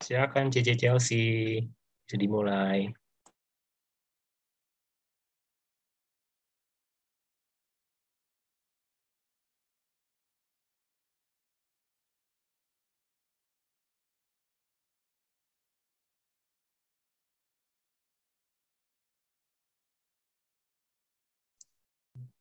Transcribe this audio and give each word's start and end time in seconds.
Silakan 0.00 0.48
CC 0.48 0.80
Chelsea. 0.80 1.60
Bisa 2.08 2.16
dimulai. 2.16 2.88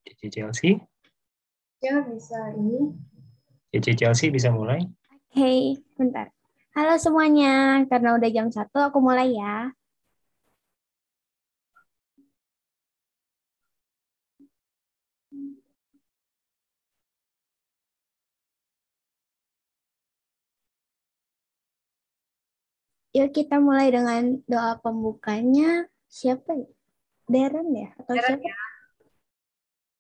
CC 0.08 0.32
Chelsea. 0.32 0.80
Ya, 1.84 2.00
bisa 2.08 2.40
ini. 2.56 2.96
CC 3.76 4.00
Chelsea 4.00 4.32
bisa 4.32 4.48
mulai. 4.48 4.80
Oke, 5.12 5.76
bentar. 6.00 6.39
Halo 6.76 6.94
semuanya, 7.02 7.82
karena 7.90 8.10
udah 8.18 8.30
jam 8.30 8.48
1 8.54 8.78
aku 8.78 8.98
mulai 9.02 9.34
ya. 9.34 9.74
Yuk 23.18 23.34
kita 23.34 23.58
mulai 23.58 23.90
dengan 23.90 24.38
doa 24.46 24.78
pembukanya. 24.78 25.90
Siapa 26.06 26.54
ya? 26.54 26.70
Darren 27.26 27.70
ya? 27.74 27.90
Atau 27.98 28.14
Darren 28.14 28.38
siapa? 28.38 28.66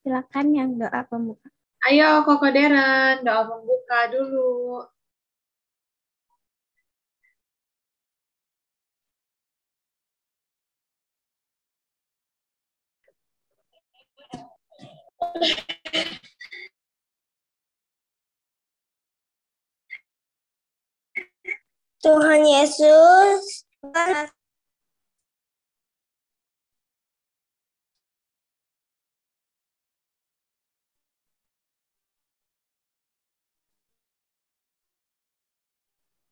Silakan 0.05 0.47
yang 0.53 0.69
doa 0.77 1.01
pembuka. 1.09 1.49
Ayo, 1.89 2.21
Koko 2.29 2.47
Deren, 2.53 3.25
doa 3.25 3.41
pembuka 3.49 3.97
dulu. 4.13 4.85
Tuhan 21.99 22.41
Yesus, 22.47 23.67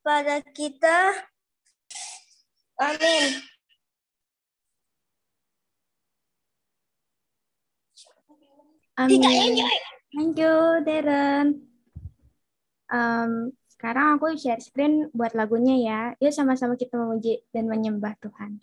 pada 0.07 0.39
kita. 0.55 1.27
Amin. 2.79 3.56
Amin. 8.97 9.21
Thank 10.09 10.41
you, 10.41 10.81
Darren. 10.81 11.61
Em, 12.89 13.53
sekarang 13.69 14.17
aku 14.17 14.33
share 14.33 14.57
screen 14.57 15.13
buat 15.13 15.37
lagunya 15.37 15.75
ya. 15.77 16.01
Yuk 16.17 16.33
sama-sama 16.33 16.73
kita 16.73 16.97
memuji 16.97 17.45
dan 17.53 17.69
menyembah 17.69 18.17
Tuhan. 18.17 18.57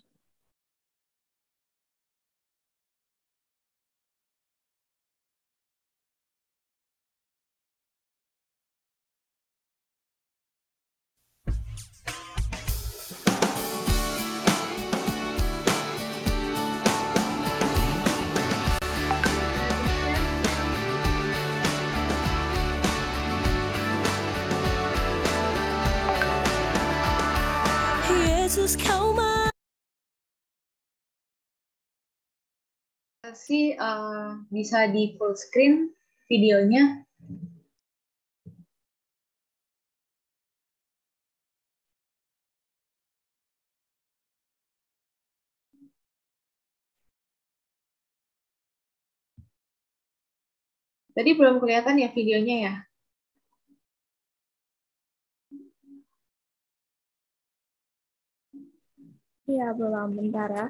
Eh, 33.75 34.29
bisa 34.49 34.89
di 34.89 35.13
full 35.17 35.35
screen 35.37 35.93
videonya. 36.25 37.05
Tadi 51.15 51.31
belum 51.37 51.61
kelihatan 51.63 51.95
ya 52.01 52.09
videonya 52.11 52.55
ya? 52.65 52.73
Iya, 59.49 59.65
belum. 59.77 60.09
Bentar 60.17 60.49
ya. 60.57 60.65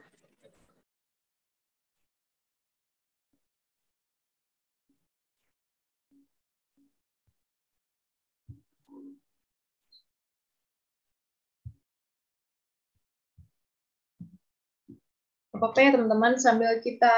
apa-apa 15.55 15.79
ya 15.79 15.89
teman-teman 15.95 16.35
sambil 16.35 16.77
kita 16.83 17.15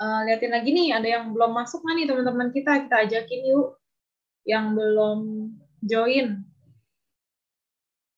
uh, 0.00 0.20
liatin 0.24 0.50
lagi 0.50 0.72
nih 0.72 0.96
ada 0.96 1.08
yang 1.20 1.36
belum 1.36 1.52
masuk 1.52 1.84
nggak 1.84 1.96
nih 2.00 2.06
teman-teman 2.08 2.48
kita 2.50 2.72
kita 2.88 2.96
ajakin 3.04 3.42
yuk 3.52 3.76
yang 4.48 4.72
belum 4.72 5.52
join 5.84 6.42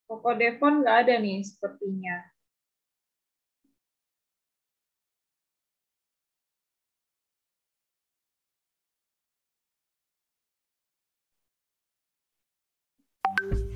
Koko 0.07 0.31
Devon 0.39 0.87
nggak 0.87 0.97
ada 1.07 1.15
nih 1.19 1.43
sepertinya 1.43 2.23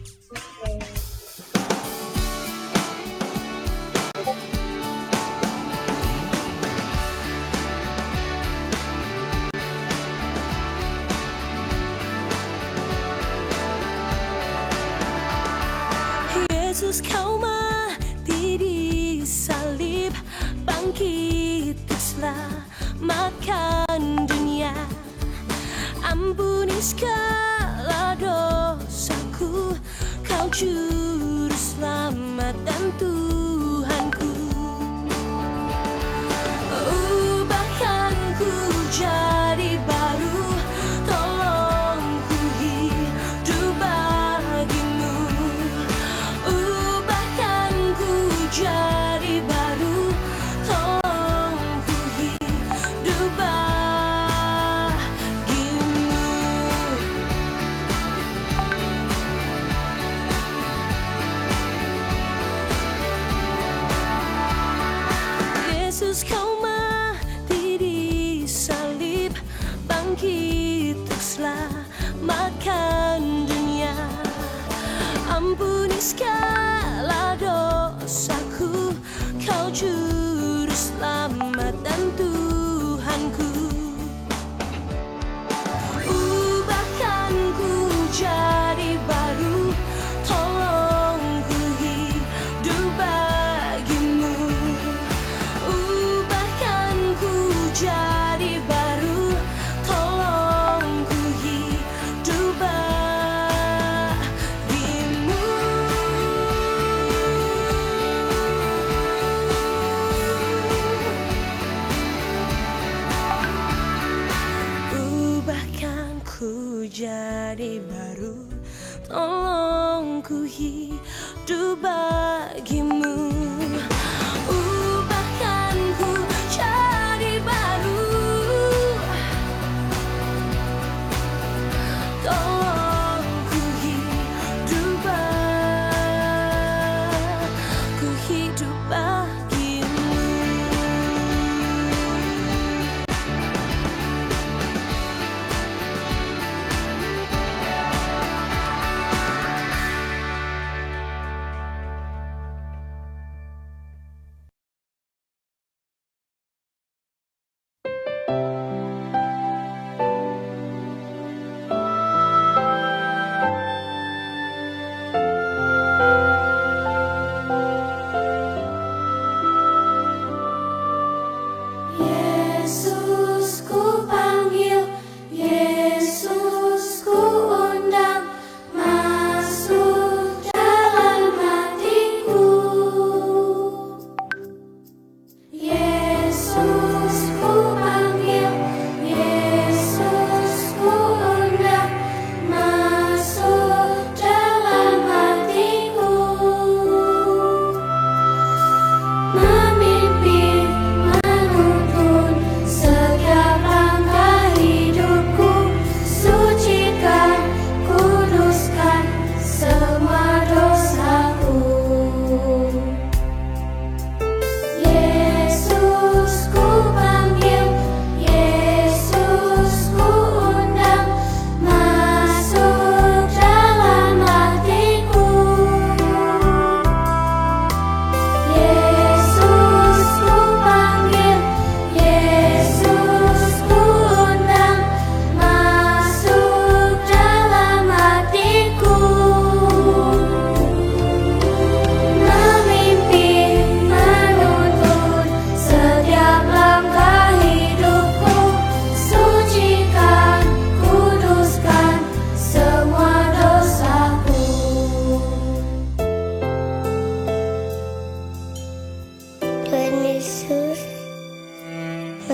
Yesus 0.05 0.84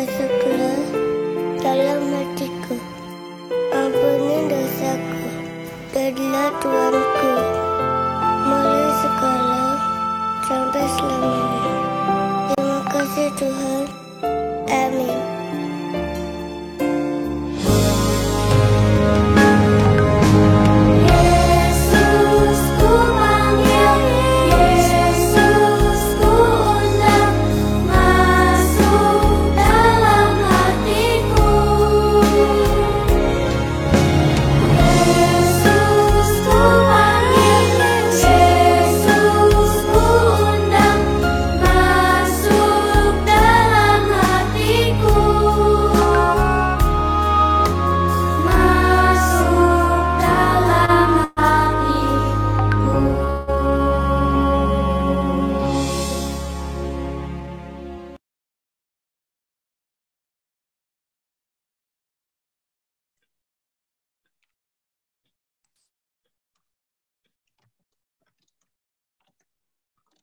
masuklah 0.00 0.80
dalam 1.60 2.00
hatiku. 2.08 2.72
Ampuni 3.68 4.48
dosaku, 4.48 5.24
jadilah 5.92 6.48
Tuanku. 6.56 7.32
Mulai 8.48 8.88
sekarang 9.04 9.76
sampai 10.48 10.86
selamanya. 10.96 11.74
Terima 12.56 12.80
kasih 12.88 13.28
Tuhan. 13.36 13.99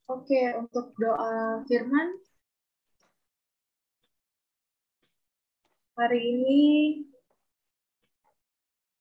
Oke, 0.08 0.42
untuk 0.56 0.96
doa 0.96 1.64
firman 1.68 2.08
hari 6.00 6.20
ini 6.32 6.62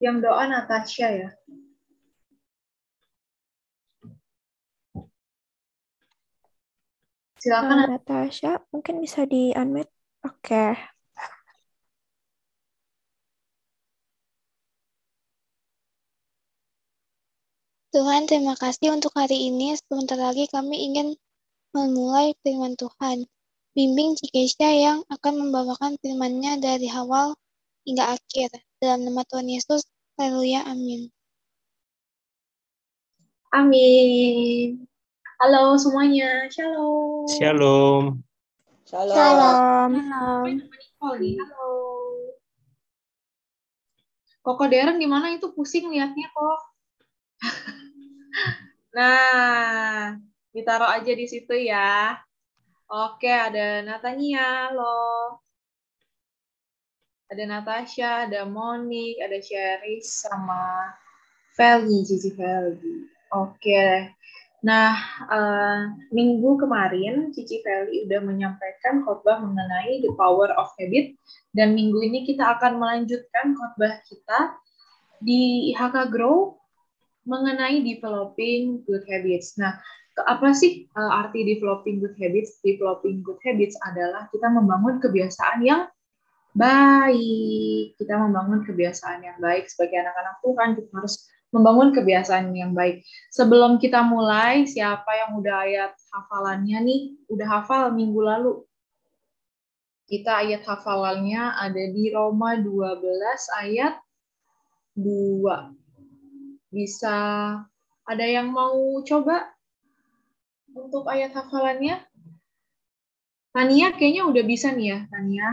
yang 0.02 0.20
doa 0.20 0.44
Natasha 0.50 1.08
ya. 1.14 1.28
Silakan 7.40 7.78
Natasha, 7.92 8.48
mungkin 8.72 8.94
bisa 9.04 9.22
di-unmute. 9.28 9.92
Oke. 10.26 10.95
Tuhan, 17.96 18.28
terima 18.28 18.52
kasih 18.52 18.92
untuk 18.92 19.08
hari 19.16 19.48
ini. 19.48 19.72
Sebentar 19.72 20.20
lagi 20.20 20.44
kami 20.52 20.84
ingin 20.84 21.16
memulai 21.72 22.36
firman 22.44 22.76
Tuhan. 22.76 23.24
Bimbing 23.72 24.20
Cikesha 24.20 24.68
yang 24.68 25.00
akan 25.08 25.48
membawakan 25.48 25.96
firman-Nya 26.04 26.60
dari 26.60 26.92
awal 26.92 27.40
hingga 27.88 28.12
akhir. 28.12 28.52
Dalam 28.84 29.08
nama 29.08 29.24
Tuhan 29.24 29.48
Yesus, 29.48 29.88
haleluya, 30.20 30.68
amin. 30.68 31.08
Amin. 33.56 34.84
Halo 35.40 35.80
semuanya, 35.80 36.52
shalom. 36.52 37.24
Shalom. 37.32 38.20
Shalom. 38.84 39.88
Nicole 40.52 41.16
nih, 41.24 41.40
halo. 41.40 41.72
Koko 44.44 44.68
Deren 44.68 45.00
gimana 45.00 45.32
itu 45.32 45.48
pusing 45.56 45.88
liatnya 45.88 46.28
kok. 46.28 46.60
nah, 48.96 50.16
ditaruh 50.52 50.90
aja 50.96 51.12
di 51.12 51.26
situ 51.28 51.54
ya. 51.56 52.16
Oke, 52.86 53.26
ada 53.28 53.82
Natania, 53.82 54.70
halo. 54.70 55.40
Ada 57.26 57.42
Natasha, 57.42 58.30
ada 58.30 58.46
Monik, 58.46 59.18
ada 59.18 59.42
Cheris, 59.42 60.22
sama 60.22 60.94
Feli, 61.58 62.06
Cici 62.06 62.30
Feli. 62.30 63.10
Oke. 63.34 64.14
Nah, 64.62 64.94
eh, 65.26 65.80
minggu 66.14 66.56
kemarin 66.62 67.34
Cici 67.34 67.60
Feli 67.66 68.06
udah 68.06 68.20
menyampaikan 68.22 69.02
khotbah 69.02 69.42
mengenai 69.42 70.00
the 70.06 70.14
power 70.14 70.54
of 70.54 70.70
habit 70.78 71.18
dan 71.50 71.74
minggu 71.74 71.98
ini 72.02 72.22
kita 72.22 72.56
akan 72.56 72.78
melanjutkan 72.78 73.58
khotbah 73.58 73.98
kita 74.06 74.54
di 75.18 75.74
IHK 75.74 76.12
Grow 76.14 76.58
mengenai 77.26 77.83
developing 77.83 78.87
good 78.87 79.02
habits. 79.11 79.59
Nah, 79.59 79.76
apa 80.25 80.56
sih 80.56 80.88
uh, 80.97 81.12
arti 81.21 81.45
developing 81.45 82.00
good 82.00 82.16
habits? 82.16 82.62
Developing 82.64 83.21
good 83.21 83.37
habits 83.45 83.76
adalah 83.85 84.30
kita 84.33 84.49
membangun 84.49 85.02
kebiasaan 85.02 85.61
yang 85.61 85.90
baik. 86.56 87.99
Kita 88.00 88.16
membangun 88.16 88.64
kebiasaan 88.64 89.21
yang 89.21 89.37
baik 89.42 89.68
sebagai 89.68 90.00
anak-anak 90.00 90.37
Tuhan, 90.40 90.68
kita 90.80 90.90
harus 90.97 91.14
membangun 91.52 91.92
kebiasaan 91.92 92.52
yang 92.56 92.73
baik. 92.73 93.04
Sebelum 93.28 93.76
kita 93.76 94.00
mulai, 94.02 94.64
siapa 94.64 95.09
yang 95.14 95.37
udah 95.37 95.56
ayat 95.68 95.92
hafalannya 96.16 96.78
nih? 96.80 97.02
Udah 97.28 97.49
hafal 97.61 97.92
minggu 97.92 98.21
lalu? 98.25 98.52
Kita 100.06 100.40
ayat 100.47 100.62
hafalannya 100.62 101.42
ada 101.61 101.85
di 101.90 102.14
Roma 102.14 102.56
12 102.56 103.02
ayat 103.59 103.99
2. 104.97 105.75
Bisa 106.70 107.16
ada 108.06 108.26
yang 108.26 108.50
mau 108.50 109.02
coba 109.02 109.50
untuk 110.75 111.06
ayat 111.11 111.35
hafalannya? 111.35 112.02
Tania 113.56 113.88
kayaknya 113.96 114.28
udah 114.28 114.44
bisa 114.44 114.68
nih 114.76 114.87
ya, 114.92 114.99
Tania. 115.08 115.49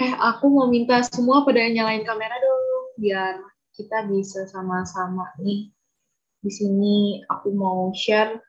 Eh, 0.00 0.16
aku 0.16 0.48
mau 0.48 0.64
minta 0.64 1.04
semua 1.04 1.44
pada 1.44 1.60
nyalain 1.60 2.00
kamera 2.08 2.32
dong, 2.40 2.96
biar 2.96 3.36
kita 3.76 4.08
bisa 4.08 4.48
sama-sama 4.48 5.28
nih. 5.44 5.68
Di 6.40 6.48
sini 6.48 7.20
aku 7.28 7.52
mau 7.52 7.92
share. 7.92 8.40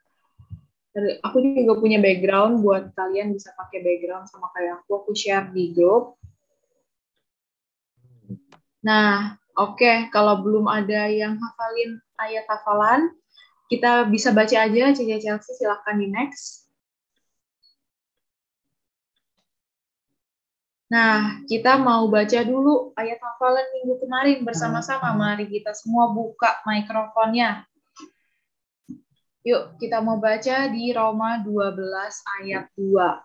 Aku 1.24 1.40
juga 1.40 1.80
punya 1.80 1.96
background 1.96 2.60
buat 2.60 2.92
kalian 2.92 3.32
bisa 3.32 3.56
pakai 3.56 3.80
background 3.80 4.28
sama 4.28 4.52
kayak 4.52 4.84
aku. 4.84 5.00
Aku 5.00 5.10
share 5.16 5.48
di 5.48 5.72
grup. 5.72 6.20
Nah, 8.84 9.40
oke. 9.56 9.80
Okay. 9.80 10.12
Kalau 10.12 10.44
belum 10.44 10.68
ada 10.68 11.08
yang 11.08 11.40
hafalin 11.40 11.96
ayat 12.20 12.44
hafalan, 12.44 13.08
kita 13.72 14.04
bisa 14.12 14.36
baca 14.36 14.68
aja. 14.68 14.92
Cici 14.92 15.16
Chelsea, 15.16 15.56
silahkan 15.56 15.96
di 15.96 16.12
next. 16.12 16.68
Nah, 20.92 21.40
kita 21.48 21.80
mau 21.80 22.04
baca 22.04 22.44
dulu 22.44 22.92
ayat 23.00 23.16
hafalan 23.16 23.64
minggu 23.80 23.96
kemarin 23.96 24.44
bersama-sama. 24.44 25.16
Mari 25.16 25.48
kita 25.48 25.72
semua 25.72 26.12
buka 26.12 26.60
mikrofonnya. 26.68 27.64
Yuk, 29.42 29.74
kita 29.82 29.98
mau 29.98 30.22
baca 30.22 30.70
di 30.70 30.94
Roma 30.94 31.42
12 31.42 31.74
ayat 32.38 32.70
2. 32.78 33.18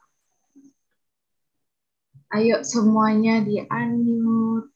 Ayo 2.34 2.66
semuanya 2.66 3.46
di 3.46 3.62
unmute. 3.62 4.74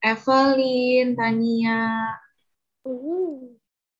Evelyn, 0.00 1.12
Tania. 1.12 2.08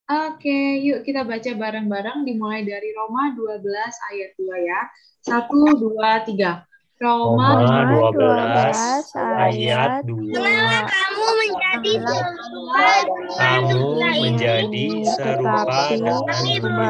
Oke, 0.05 0.81
yuk 0.81 1.01
kita 1.05 1.25
baca 1.29 1.51
bareng-bareng 1.57 2.25
dimulai 2.25 2.65
dari 2.65 2.93
Roma 2.97 3.37
12 3.37 3.65
ayat 4.13 4.33
2 4.37 4.69
ya. 4.69 4.81
Satu, 5.21 5.77
dua, 5.77 6.25
tiga. 6.25 6.65
Roma, 7.01 7.61
Roma 7.85 8.13
12 8.17 9.13
ayat 9.17 10.09
2. 10.09 10.25
kamu 10.25 10.33
menjadi 10.33 10.73
serupa 10.89 11.04
Kamu 13.35 13.99
menjadi 13.99 15.03
serupa 15.11 15.91
dengan 15.91 16.23
budimu 16.23 16.87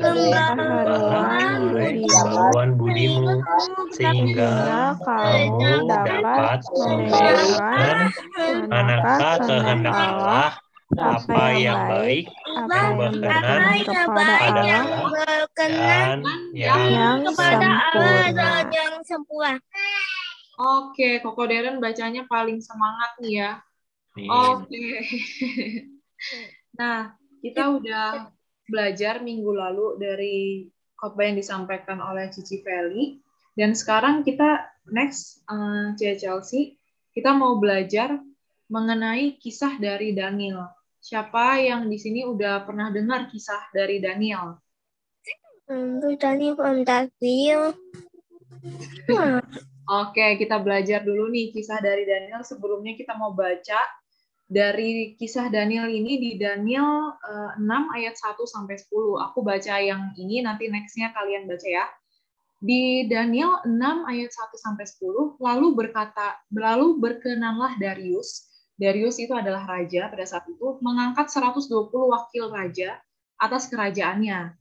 pembaharuan 0.00 2.72
budimu 2.80 3.44
sehingga 3.92 4.96
kamu 4.96 5.84
dapat 5.84 6.64
membedakan 6.72 8.16
manakah 8.72 9.36
kehendak 9.44 9.92
Allah 9.92 10.56
apa 10.94 11.58
yang 11.58 11.90
baik, 11.90 12.30
yang 12.70 12.94
berkenan 12.96 13.82
kepada 13.82 14.38
Allah 14.40 15.42
dan 15.52 16.22
yang 16.54 17.26
sempurna. 19.04 19.60
Oke, 20.54 21.18
Koko 21.18 21.44
Deren 21.50 21.82
bacanya 21.82 22.22
paling 22.30 22.62
semangat 22.62 23.18
nih 23.18 23.34
ya. 23.42 23.52
Oke. 24.30 24.84
Nah, 26.74 27.14
kita 27.38 27.70
udah 27.70 28.32
belajar 28.66 29.22
minggu 29.22 29.52
lalu 29.52 30.00
dari 30.00 30.66
khotbah 30.98 31.28
yang 31.28 31.38
disampaikan 31.38 32.00
oleh 32.00 32.32
Cici 32.34 32.64
Feli. 32.66 33.20
Dan 33.54 33.78
sekarang 33.78 34.26
kita 34.26 34.66
next, 34.90 35.44
uh, 35.46 35.94
Cia 35.94 36.18
Chelsea, 36.18 36.74
kita 37.14 37.30
mau 37.30 37.62
belajar 37.62 38.18
mengenai 38.66 39.38
kisah 39.38 39.78
dari 39.78 40.16
Daniel. 40.16 40.66
Siapa 40.98 41.60
yang 41.60 41.86
di 41.86 42.00
sini 42.00 42.26
udah 42.26 42.64
pernah 42.66 42.90
dengar 42.90 43.30
kisah 43.30 43.70
dari 43.70 44.00
Daniel? 44.02 44.58
Tadi 46.18 46.46
fantasi. 46.56 47.52
Oke, 49.84 50.40
kita 50.40 50.64
belajar 50.64 51.04
dulu 51.04 51.28
nih 51.28 51.52
kisah 51.52 51.76
dari 51.76 52.08
Daniel. 52.08 52.40
Sebelumnya 52.40 52.96
kita 52.96 53.20
mau 53.20 53.36
baca 53.36 53.84
dari 54.48 55.12
kisah 55.20 55.52
Daniel 55.52 55.92
ini 55.92 56.16
di 56.16 56.30
Daniel 56.40 57.12
eh, 57.20 57.60
6 57.60 57.68
ayat 57.92 58.16
1 58.16 58.48
sampai 58.48 58.80
10. 58.80 59.20
Aku 59.28 59.44
baca 59.44 59.74
yang 59.84 60.16
ini, 60.16 60.40
nanti 60.40 60.72
next-nya 60.72 61.12
kalian 61.12 61.44
baca 61.44 61.68
ya. 61.68 61.84
Di 62.64 63.04
Daniel 63.12 63.60
6 63.68 64.08
ayat 64.08 64.32
1 64.32 64.56
sampai 64.56 64.88
10, 64.88 65.36
lalu 65.36 65.66
berkata, 65.76 66.40
lalu 66.48 66.96
berkenanlah 66.96 67.76
Darius. 67.76 68.48
Darius 68.80 69.20
itu 69.20 69.36
adalah 69.36 69.68
raja 69.68 70.08
pada 70.08 70.24
saat 70.24 70.48
itu, 70.48 70.80
mengangkat 70.80 71.28
120 71.28 71.68
wakil 71.92 72.48
raja 72.48 73.04
atas 73.36 73.68
kerajaannya. 73.68 74.56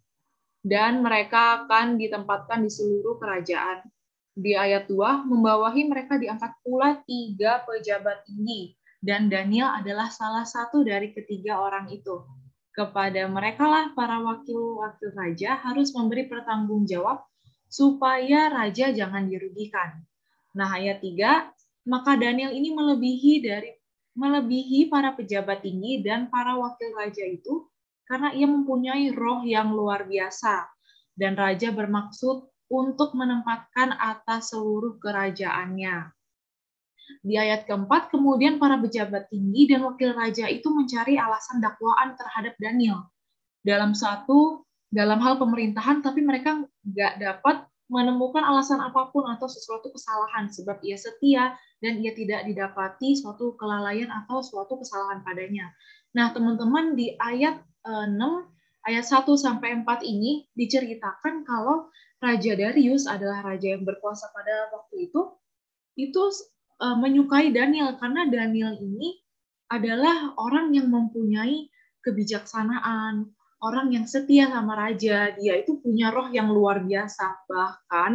Dan 0.60 1.00
mereka 1.00 1.63
akan 1.63 1.96
ditempatkan 1.96 2.60
di 2.68 2.72
seluruh 2.72 3.15
kerajaan 3.24 3.88
di 4.33 4.57
ayat 4.57 4.89
2, 4.89 5.29
membawahi 5.29 5.85
mereka 5.85 6.17
diangkat 6.17 6.57
pula 6.65 6.97
tiga 7.05 7.61
pejabat 7.69 8.25
tinggi, 8.25 8.73
dan 8.97 9.29
Daniel 9.29 9.69
adalah 9.77 10.09
salah 10.09 10.45
satu 10.45 10.81
dari 10.81 11.13
ketiga 11.13 11.61
orang 11.61 11.89
itu. 11.93 12.25
Kepada 12.73 13.29
mereka 13.29 13.69
lah 13.69 13.93
para 13.93 14.17
wakil-wakil 14.17 15.13
raja 15.13 15.61
harus 15.61 15.93
memberi 15.93 16.25
pertanggungjawab 16.25 17.21
supaya 17.69 18.49
raja 18.49 18.89
jangan 18.89 19.29
dirugikan. 19.29 20.01
Nah, 20.57 20.73
ayat 20.77 21.01
3, 21.01 21.53
maka 21.89 22.17
Daniel 22.17 22.53
ini 22.53 22.73
melebihi 22.73 23.33
dari 23.45 23.69
melebihi 24.13 24.93
para 24.93 25.13
pejabat 25.17 25.65
tinggi 25.65 26.05
dan 26.05 26.29
para 26.29 26.53
wakil 26.53 26.93
raja 26.93 27.25
itu 27.25 27.65
karena 28.05 28.29
ia 28.33 28.45
mempunyai 28.45 29.09
roh 29.09 29.41
yang 29.41 29.73
luar 29.73 30.05
biasa. 30.05 30.69
Dan 31.13 31.37
raja 31.37 31.69
bermaksud 31.69 32.52
untuk 32.72 33.15
menempatkan 33.17 33.96
atas 33.96 34.55
seluruh 34.55 35.00
kerajaannya. 35.00 36.12
Di 37.20 37.36
ayat 37.36 37.67
keempat, 37.67 38.12
kemudian 38.12 38.60
para 38.60 38.79
pejabat 38.79 39.27
tinggi 39.27 39.67
dan 39.67 39.84
wakil 39.84 40.15
raja 40.15 40.48
itu 40.48 40.72
mencari 40.72 41.20
alasan 41.20 41.60
dakwaan 41.60 42.15
terhadap 42.15 42.55
Daniel 42.60 43.12
dalam 43.63 43.96
satu 43.96 44.63
dalam 44.93 45.17
hal 45.20 45.41
pemerintahan, 45.41 46.05
tapi 46.05 46.22
mereka 46.22 46.62
nggak 46.86 47.13
dapat 47.17 47.65
menemukan 47.91 48.46
alasan 48.46 48.79
apa 48.79 49.10
pun 49.12 49.27
atau 49.27 49.50
sesuatu 49.50 49.91
kesalahan 49.91 50.48
sebab 50.48 50.79
ia 50.86 50.96
setia 50.96 51.58
dan 51.84 52.00
ia 52.00 52.15
tidak 52.15 52.48
didapati 52.48 53.17
suatu 53.17 53.53
kelalaian 53.60 54.08
atau 54.24 54.39
suatu 54.39 54.79
kesalahan 54.79 55.22
padanya. 55.25 55.74
Nah, 56.13 56.32
teman-teman 56.32 56.93
di 56.93 57.17
ayat 57.20 57.60
6 57.84 58.15
ayat 58.88 59.05
1 59.05 59.27
sampai 59.36 59.82
4 59.82 60.05
ini 60.05 60.48
diceritakan 60.55 61.43
kalau 61.43 61.91
Raja 62.24 62.56
Darius 62.56 63.03
adalah 63.03 63.44
raja 63.44 63.75
yang 63.75 63.84
berkuasa 63.84 64.32
pada 64.32 64.72
waktu 64.72 65.12
itu, 65.12 65.22
itu 66.00 66.24
uh, 66.80 66.96
menyukai 66.96 67.51
Daniel 67.51 68.00
karena 68.00 68.32
Daniel 68.32 68.80
ini 68.80 69.20
adalah 69.68 70.32
orang 70.39 70.72
yang 70.72 70.88
mempunyai 70.88 71.68
kebijaksanaan, 72.00 73.27
orang 73.60 73.92
yang 73.92 74.06
setia 74.08 74.48
sama 74.48 74.75
raja, 74.75 75.36
dia 75.36 75.53
itu 75.60 75.84
punya 75.84 76.15
roh 76.15 76.32
yang 76.32 76.51
luar 76.51 76.84
biasa. 76.84 77.48
Bahkan 77.48 78.12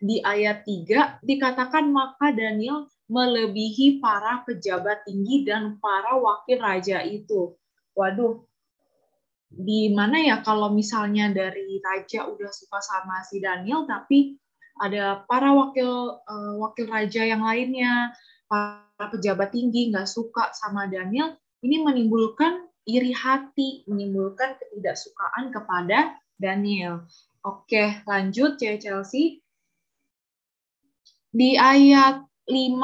di 0.00 0.24
ayat 0.24 0.64
3 0.64 1.20
dikatakan 1.20 1.92
maka 1.92 2.32
Daniel 2.32 2.88
melebihi 3.12 4.00
para 4.00 4.40
pejabat 4.48 5.04
tinggi 5.04 5.44
dan 5.44 5.76
para 5.76 6.16
wakil 6.16 6.56
raja 6.56 7.04
itu. 7.04 7.52
Waduh, 7.92 8.44
di 9.52 9.92
mana 9.92 10.16
ya 10.16 10.40
kalau 10.40 10.72
misalnya 10.72 11.28
dari 11.28 11.76
raja 11.84 12.24
udah 12.24 12.48
suka 12.48 12.80
sama 12.80 13.20
si 13.28 13.38
Daniel 13.38 13.84
tapi 13.84 14.40
ada 14.80 15.22
para 15.28 15.52
wakil 15.52 16.24
uh, 16.24 16.52
wakil 16.56 16.88
raja 16.88 17.20
yang 17.28 17.44
lainnya 17.44 18.16
para 18.48 19.12
pejabat 19.12 19.52
tinggi 19.52 19.92
nggak 19.92 20.08
suka 20.08 20.56
sama 20.56 20.88
Daniel 20.88 21.36
ini 21.60 21.84
menimbulkan 21.84 22.64
iri 22.88 23.12
hati 23.12 23.84
menimbulkan 23.84 24.58
ketidaksukaan 24.58 25.52
kepada 25.52 26.16
Daniel. 26.40 27.06
Oke 27.44 28.02
lanjut 28.08 28.56
cewek 28.58 28.82
Chelsea. 28.82 29.44
Di 31.32 31.56
ayat 31.56 32.24
5 32.44 32.76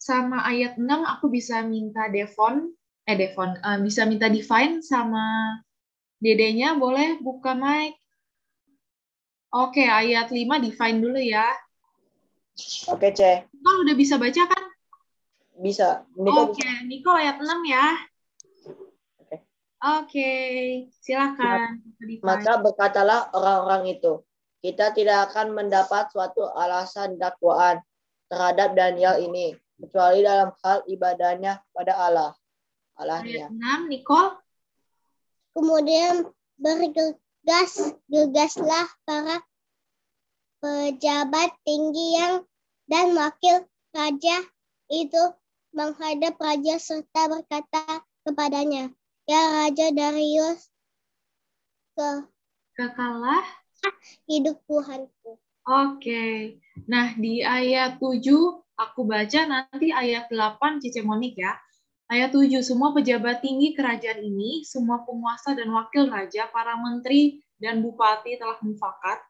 sama 0.00 0.40
ayat 0.48 0.80
6 0.80 0.88
aku 0.88 1.28
bisa 1.28 1.60
minta 1.60 2.08
Devon, 2.08 2.72
eh 3.04 3.16
Devon, 3.18 3.60
uh, 3.60 3.76
bisa 3.84 4.08
minta 4.08 4.32
Divine 4.32 4.80
sama 4.80 5.58
dedenya 6.20 6.76
boleh 6.76 7.18
buka 7.18 7.56
mic. 7.56 7.96
Oke, 9.50 9.82
ayat 9.82 10.30
5 10.30 10.46
Divine 10.62 10.98
dulu 11.02 11.18
ya. 11.18 11.48
Oke, 12.92 13.10
C. 13.10 13.50
Nicole 13.50 13.82
udah 13.82 13.94
bisa 13.98 14.14
baca 14.14 14.42
kan? 14.46 14.64
Bisa. 15.58 16.06
Oke, 16.14 16.54
okay. 16.60 16.86
Nicole 16.86 17.18
ayat 17.24 17.42
6 17.42 17.50
ya. 17.66 17.86
Oke. 19.18 19.36
Oke, 19.80 20.30
silakan. 21.02 21.82
Maka 22.22 22.62
berkatalah 22.62 23.34
orang-orang 23.34 23.98
itu, 23.98 24.22
kita 24.62 24.94
tidak 24.94 25.32
akan 25.32 25.56
mendapat 25.56 26.12
suatu 26.14 26.46
alasan 26.54 27.18
dakwaan 27.18 27.82
terhadap 28.30 28.78
Daniel 28.78 29.18
ini, 29.18 29.56
kecuali 29.82 30.22
dalam 30.22 30.54
hal 30.62 30.86
ibadahnya 30.86 31.58
pada 31.74 31.96
Allah. 31.96 32.30
Allahnya. 33.00 33.50
Ayat 33.50 33.88
6, 33.88 33.90
Nicole. 33.90 34.30
Kemudian 35.60 36.24
bergegas, 36.56 37.92
gegaslah 38.08 38.88
para 39.04 39.44
pejabat 40.64 41.52
tinggi 41.68 42.16
yang 42.16 42.48
dan 42.88 43.12
wakil 43.12 43.68
raja 43.92 44.40
itu 44.88 45.20
menghadap 45.76 46.40
raja 46.40 46.80
serta 46.80 47.28
berkata 47.28 48.00
kepadanya, 48.24 48.88
Ya 49.28 49.68
Raja 49.68 49.92
Darius, 49.92 50.64
ke 51.92 52.24
kekalah 52.80 53.44
hidup 54.24 54.64
Tuhanku. 54.64 55.36
Oke. 55.68 56.56
Nah, 56.88 57.12
di 57.20 57.44
ayat 57.44 58.00
7 58.00 58.24
aku 58.80 59.00
baca 59.04 59.40
nanti 59.44 59.92
ayat 59.92 60.32
8 60.32 60.80
Cice 60.80 61.04
Monik 61.04 61.36
ya. 61.36 61.52
Ayat 62.10 62.34
7, 62.34 62.58
semua 62.66 62.90
pejabat 62.90 63.38
tinggi 63.38 63.70
kerajaan 63.70 64.18
ini, 64.18 64.66
semua 64.66 65.06
penguasa 65.06 65.54
dan 65.54 65.70
wakil 65.70 66.10
raja, 66.10 66.50
para 66.50 66.74
menteri 66.74 67.38
dan 67.62 67.78
bupati 67.86 68.34
telah 68.34 68.58
mufakat 68.66 69.22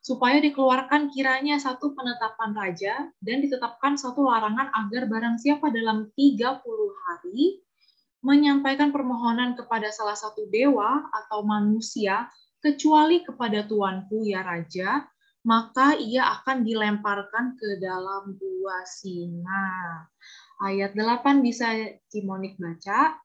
supaya 0.00 0.40
dikeluarkan 0.40 1.12
kiranya 1.12 1.60
satu 1.60 1.92
penetapan 1.92 2.56
raja 2.56 2.94
dan 3.20 3.44
ditetapkan 3.44 4.00
satu 4.00 4.24
larangan 4.24 4.72
agar 4.72 5.12
barang 5.12 5.36
siapa 5.44 5.68
dalam 5.68 6.08
30 6.16 6.64
hari 7.04 7.60
menyampaikan 8.24 8.96
permohonan 8.96 9.52
kepada 9.52 9.92
salah 9.92 10.16
satu 10.16 10.48
dewa 10.48 11.04
atau 11.12 11.44
manusia 11.44 12.32
kecuali 12.64 13.20
kepada 13.28 13.62
tuanku 13.68 14.24
ya 14.24 14.40
raja 14.40 15.04
maka 15.42 15.98
ia 15.98 16.38
akan 16.38 16.62
dilemparkan 16.62 17.58
ke 17.58 17.82
dalam 17.82 18.38
gua 18.38 18.78
singa. 18.86 20.06
Ayat 20.62 20.94
8 20.94 21.42
bisa 21.42 21.74
Cimonik 22.06 22.54
baca. 22.54 23.18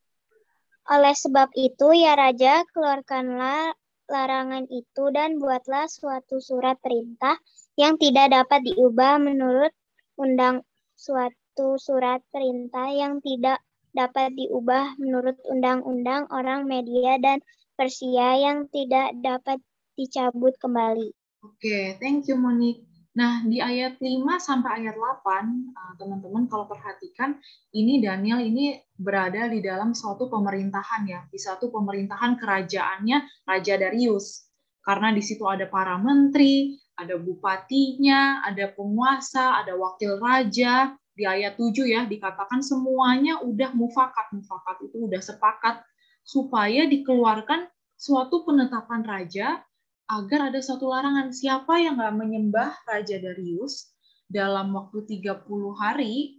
Oleh 0.89 1.13
sebab 1.13 1.53
itu, 1.53 1.93
ya 1.93 2.17
Raja, 2.17 2.65
keluarkanlah 2.73 3.77
larangan 4.09 4.65
itu 4.71 5.03
dan 5.13 5.38
buatlah 5.38 5.85
suatu 5.85 6.41
surat 6.41 6.79
perintah 6.81 7.38
yang 7.77 7.99
tidak 8.01 8.33
dapat 8.33 8.65
diubah 8.65 9.19
menurut 9.21 9.69
undang 10.17 10.63
suatu 10.97 11.77
surat 11.77 12.23
perintah 12.33 12.89
yang 12.89 13.19
tidak 13.21 13.62
dapat 13.91 14.33
diubah 14.33 14.95
menurut 14.97 15.38
undang-undang 15.45 16.25
orang 16.31 16.65
media 16.65 17.19
dan 17.21 17.43
Persia 17.77 18.41
yang 18.41 18.65
tidak 18.73 19.13
dapat 19.21 19.62
dicabut 19.93 20.57
kembali. 20.57 21.13
Oke, 21.45 21.99
thank 22.01 22.25
you 22.25 22.39
Monik. 22.39 22.87
Nah, 23.17 23.41
di 23.41 23.58
ayat 23.58 23.97
5 23.97 24.38
sampai 24.38 24.86
ayat 24.86 24.93
8, 24.93 25.73
uh, 25.73 25.93
teman-teman 25.97 26.45
kalau 26.45 26.69
perhatikan, 26.69 27.34
ini 27.73 27.97
Daniel 27.97 28.38
ini 28.38 28.77
berada 28.93 29.49
di 29.49 29.58
dalam 29.58 29.97
suatu 29.97 30.30
pemerintahan 30.30 31.01
ya, 31.10 31.25
di 31.25 31.41
satu 31.41 31.73
pemerintahan 31.73 32.38
kerajaannya 32.38 33.17
Raja 33.41 33.73
Darius. 33.82 34.45
Karena 34.86 35.10
di 35.10 35.25
situ 35.25 35.49
ada 35.49 35.65
para 35.65 35.97
menteri, 35.97 36.77
ada 36.93 37.17
bupatinya, 37.17 38.45
ada 38.45 38.69
penguasa, 38.69 39.65
ada 39.65 39.73
wakil 39.73 40.21
raja. 40.21 40.93
Di 41.17 41.25
ayat 41.25 41.58
7 41.58 41.89
ya, 41.89 42.06
dikatakan 42.06 42.62
semuanya 42.62 43.41
udah 43.41 43.73
mufakat. 43.73 44.30
Mufakat 44.30 44.77
itu 44.86 45.10
udah 45.10 45.17
sepakat 45.17 45.82
supaya 46.21 46.86
dikeluarkan 46.86 47.65
suatu 47.97 48.45
penetapan 48.45 49.01
raja 49.01 49.65
agar 50.07 50.51
ada 50.51 50.59
satu 50.63 50.87
larangan. 50.87 51.35
Siapa 51.35 51.79
yang 51.83 51.99
nggak 51.99 52.15
menyembah 52.15 52.71
Raja 52.87 53.19
Darius 53.19 53.91
dalam 54.27 54.75
waktu 54.75 55.07
30 55.23 55.47
hari 55.75 56.35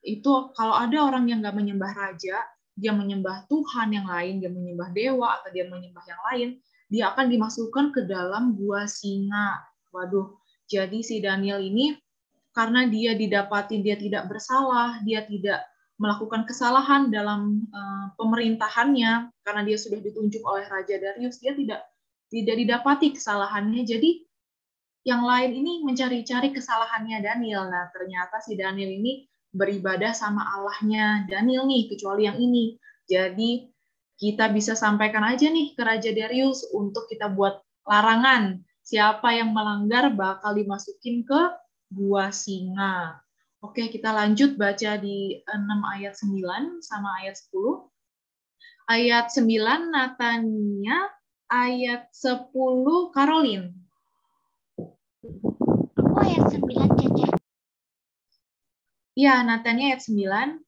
itu 0.00 0.32
kalau 0.56 0.76
ada 0.76 0.96
orang 1.04 1.28
yang 1.28 1.44
nggak 1.44 1.56
menyembah 1.56 1.92
raja 1.92 2.40
dia 2.72 2.92
menyembah 2.96 3.44
Tuhan 3.52 3.92
yang 3.92 4.08
lain 4.08 4.40
dia 4.40 4.48
menyembah 4.48 4.88
dewa 4.96 5.40
atau 5.40 5.52
dia 5.52 5.68
menyembah 5.68 6.04
yang 6.08 6.20
lain 6.32 6.48
dia 6.88 7.12
akan 7.12 7.28
dimasukkan 7.28 7.92
ke 7.92 8.08
dalam 8.08 8.56
gua 8.56 8.88
singa. 8.88 9.60
Waduh 9.92 10.40
jadi 10.68 11.04
si 11.04 11.20
Daniel 11.20 11.60
ini 11.60 11.96
karena 12.56 12.88
dia 12.88 13.12
didapati 13.12 13.84
dia 13.84 14.00
tidak 14.00 14.28
bersalah 14.32 15.00
dia 15.04 15.24
tidak 15.28 15.64
melakukan 16.00 16.48
kesalahan 16.48 17.12
dalam 17.12 17.68
uh, 17.68 18.16
pemerintahannya 18.16 19.28
karena 19.44 19.62
dia 19.68 19.76
sudah 19.76 20.00
ditunjuk 20.00 20.40
oleh 20.40 20.64
Raja 20.64 20.96
Darius 20.96 21.36
dia 21.44 21.52
tidak 21.52 21.84
tidak 22.30 22.56
didapati 22.56 23.12
kesalahannya. 23.18 23.82
Jadi 23.82 24.22
yang 25.02 25.26
lain 25.26 25.50
ini 25.52 25.82
mencari-cari 25.82 26.54
kesalahannya 26.54 27.18
Daniel. 27.20 27.66
Nah, 27.68 27.90
ternyata 27.90 28.38
si 28.40 28.54
Daniel 28.54 28.88
ini 28.88 29.26
beribadah 29.50 30.14
sama 30.14 30.46
Allahnya 30.54 31.26
Daniel 31.26 31.66
nih, 31.66 31.90
kecuali 31.90 32.30
yang 32.30 32.38
ini. 32.38 32.78
Jadi 33.10 33.66
kita 34.20 34.52
bisa 34.54 34.78
sampaikan 34.78 35.26
aja 35.26 35.50
nih 35.50 35.74
ke 35.74 35.82
Raja 35.82 36.14
Darius 36.14 36.70
untuk 36.70 37.10
kita 37.10 37.26
buat 37.32 37.58
larangan. 37.88 38.62
Siapa 38.86 39.34
yang 39.34 39.50
melanggar 39.50 40.14
bakal 40.14 40.54
dimasukin 40.54 41.26
ke 41.26 41.40
gua 41.90 42.30
singa. 42.30 43.18
Oke, 43.60 43.92
kita 43.92 44.14
lanjut 44.14 44.56
baca 44.56 44.96
di 44.96 45.36
6 45.44 45.94
ayat 45.98 46.16
9 46.16 46.80
sama 46.80 47.20
ayat 47.20 47.36
10. 47.52 47.88
Ayat 48.88 49.26
9, 49.28 49.92
Natania 49.92 50.96
ayat 51.50 52.14
10 52.14 53.10
Karolin. 53.10 53.74
Aku 55.98 56.14
ayat 56.22 56.46
9 56.54 56.96
Cece. 56.96 57.26
Iya, 59.18 59.42
Natanya 59.42 59.92
ayat 59.92 60.06
9. 60.06 60.62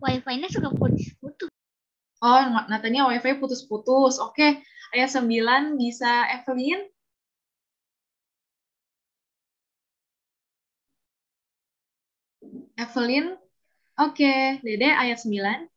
Wifi-nya 0.00 0.48
suka 0.48 0.72
putus-putus. 0.72 1.52
Oh, 2.24 2.40
Natanya 2.66 3.06
wifi 3.12 3.36
putus-putus. 3.38 4.18
Oke, 4.18 4.64
ayat 4.96 5.12
9 5.12 5.76
bisa 5.76 6.26
Evelyn. 6.32 6.88
Evelyn. 12.74 13.36
Oke, 14.00 14.62
Dede 14.64 14.88
ayat 14.96 15.20
9. 15.22 15.68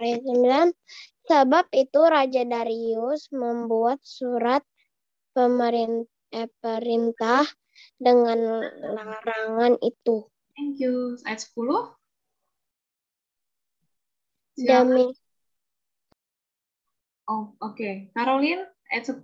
Ayat 0.00 0.22
9. 0.22 0.72
Sebab 1.26 1.66
itu 1.74 2.00
Raja 2.06 2.42
Darius 2.46 3.26
membuat 3.34 3.98
surat 4.06 4.62
pemerintah, 5.34 6.46
perintah 6.62 7.42
dengan 7.98 8.62
larangan 8.78 9.74
itu. 9.82 10.30
Thank 10.54 10.78
you. 10.78 11.18
Ayat 11.26 11.42
10. 11.42 11.92
Demi 14.56 15.12
Oh, 17.26 17.50
oke. 17.58 17.74
Okay. 17.74 18.06
Caroline, 18.14 18.70
ayat 18.94 19.10
10. 19.10 19.18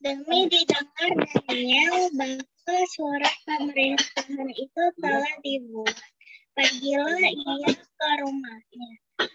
Demi 0.00 0.48
didengar 0.48 1.12
Daniel 1.44 2.08
bahwa 2.16 2.76
surat 2.88 3.34
pemerintahan 3.44 4.48
itu 4.52 4.82
telah 4.96 5.34
dibuat 5.44 5.96
Pergilah 6.54 7.18
ia 7.18 7.70
ke 7.74 8.08
rumahnya. 8.22 8.90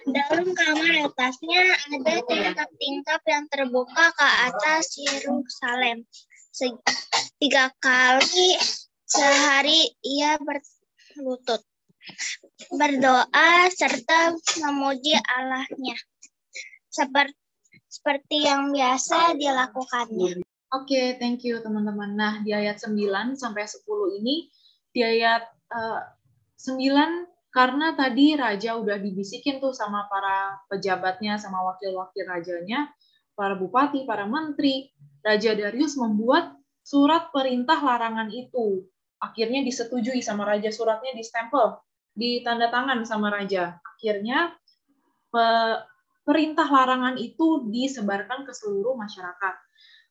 Dalam 0.08 0.52
kamar 0.56 1.08
atasnya 1.08 1.64
ada 1.92 2.16
tingkap-tingkap 2.24 3.22
yang 3.28 3.46
terbuka 3.52 4.06
ke 4.16 4.28
atas 4.48 4.96
Yerusalem. 5.00 6.08
Tiga 7.40 7.72
kali 7.80 8.60
sehari 9.08 9.88
ia 10.04 10.36
berlutut, 10.40 11.64
berdoa, 12.72 13.52
serta 13.72 14.36
memuji 14.64 15.16
Allahnya. 15.16 15.96
Seperti, 16.92 17.40
seperti 17.88 18.38
yang 18.48 18.72
biasa 18.76 19.40
dilakukannya. 19.40 20.44
Oke, 20.70 20.94
okay, 20.94 21.08
thank 21.18 21.42
you 21.42 21.58
teman-teman. 21.66 22.14
Nah, 22.14 22.34
di 22.46 22.54
ayat 22.54 22.78
9 22.78 23.34
sampai 23.34 23.66
10 23.66 24.22
ini, 24.22 24.52
di 24.94 25.02
ayat 25.02 25.42
uh, 25.74 26.02
Sembilan, 26.60 27.24
karena 27.56 27.96
tadi 27.96 28.36
raja 28.36 28.76
udah 28.76 29.00
dibisikin 29.00 29.64
tuh 29.64 29.72
sama 29.72 30.12
para 30.12 30.60
pejabatnya, 30.68 31.40
sama 31.40 31.64
wakil-wakil 31.64 32.28
rajanya, 32.28 32.92
para 33.32 33.56
bupati, 33.56 34.04
para 34.04 34.28
menteri. 34.28 34.92
Raja 35.24 35.56
Darius 35.56 35.96
membuat 35.96 36.60
surat 36.84 37.32
perintah 37.32 37.80
larangan 37.80 38.28
itu. 38.32 38.84
Akhirnya 39.24 39.64
disetujui 39.64 40.20
sama 40.20 40.44
raja, 40.48 40.68
suratnya 40.72 41.16
distempel, 41.16 41.80
ditanda 42.12 42.68
tangan 42.68 43.08
sama 43.08 43.32
raja. 43.32 43.80
Akhirnya 43.96 44.52
perintah 46.28 46.68
larangan 46.68 47.16
itu 47.20 47.72
disebarkan 47.72 48.44
ke 48.44 48.52
seluruh 48.52 49.00
masyarakat. 49.00 49.56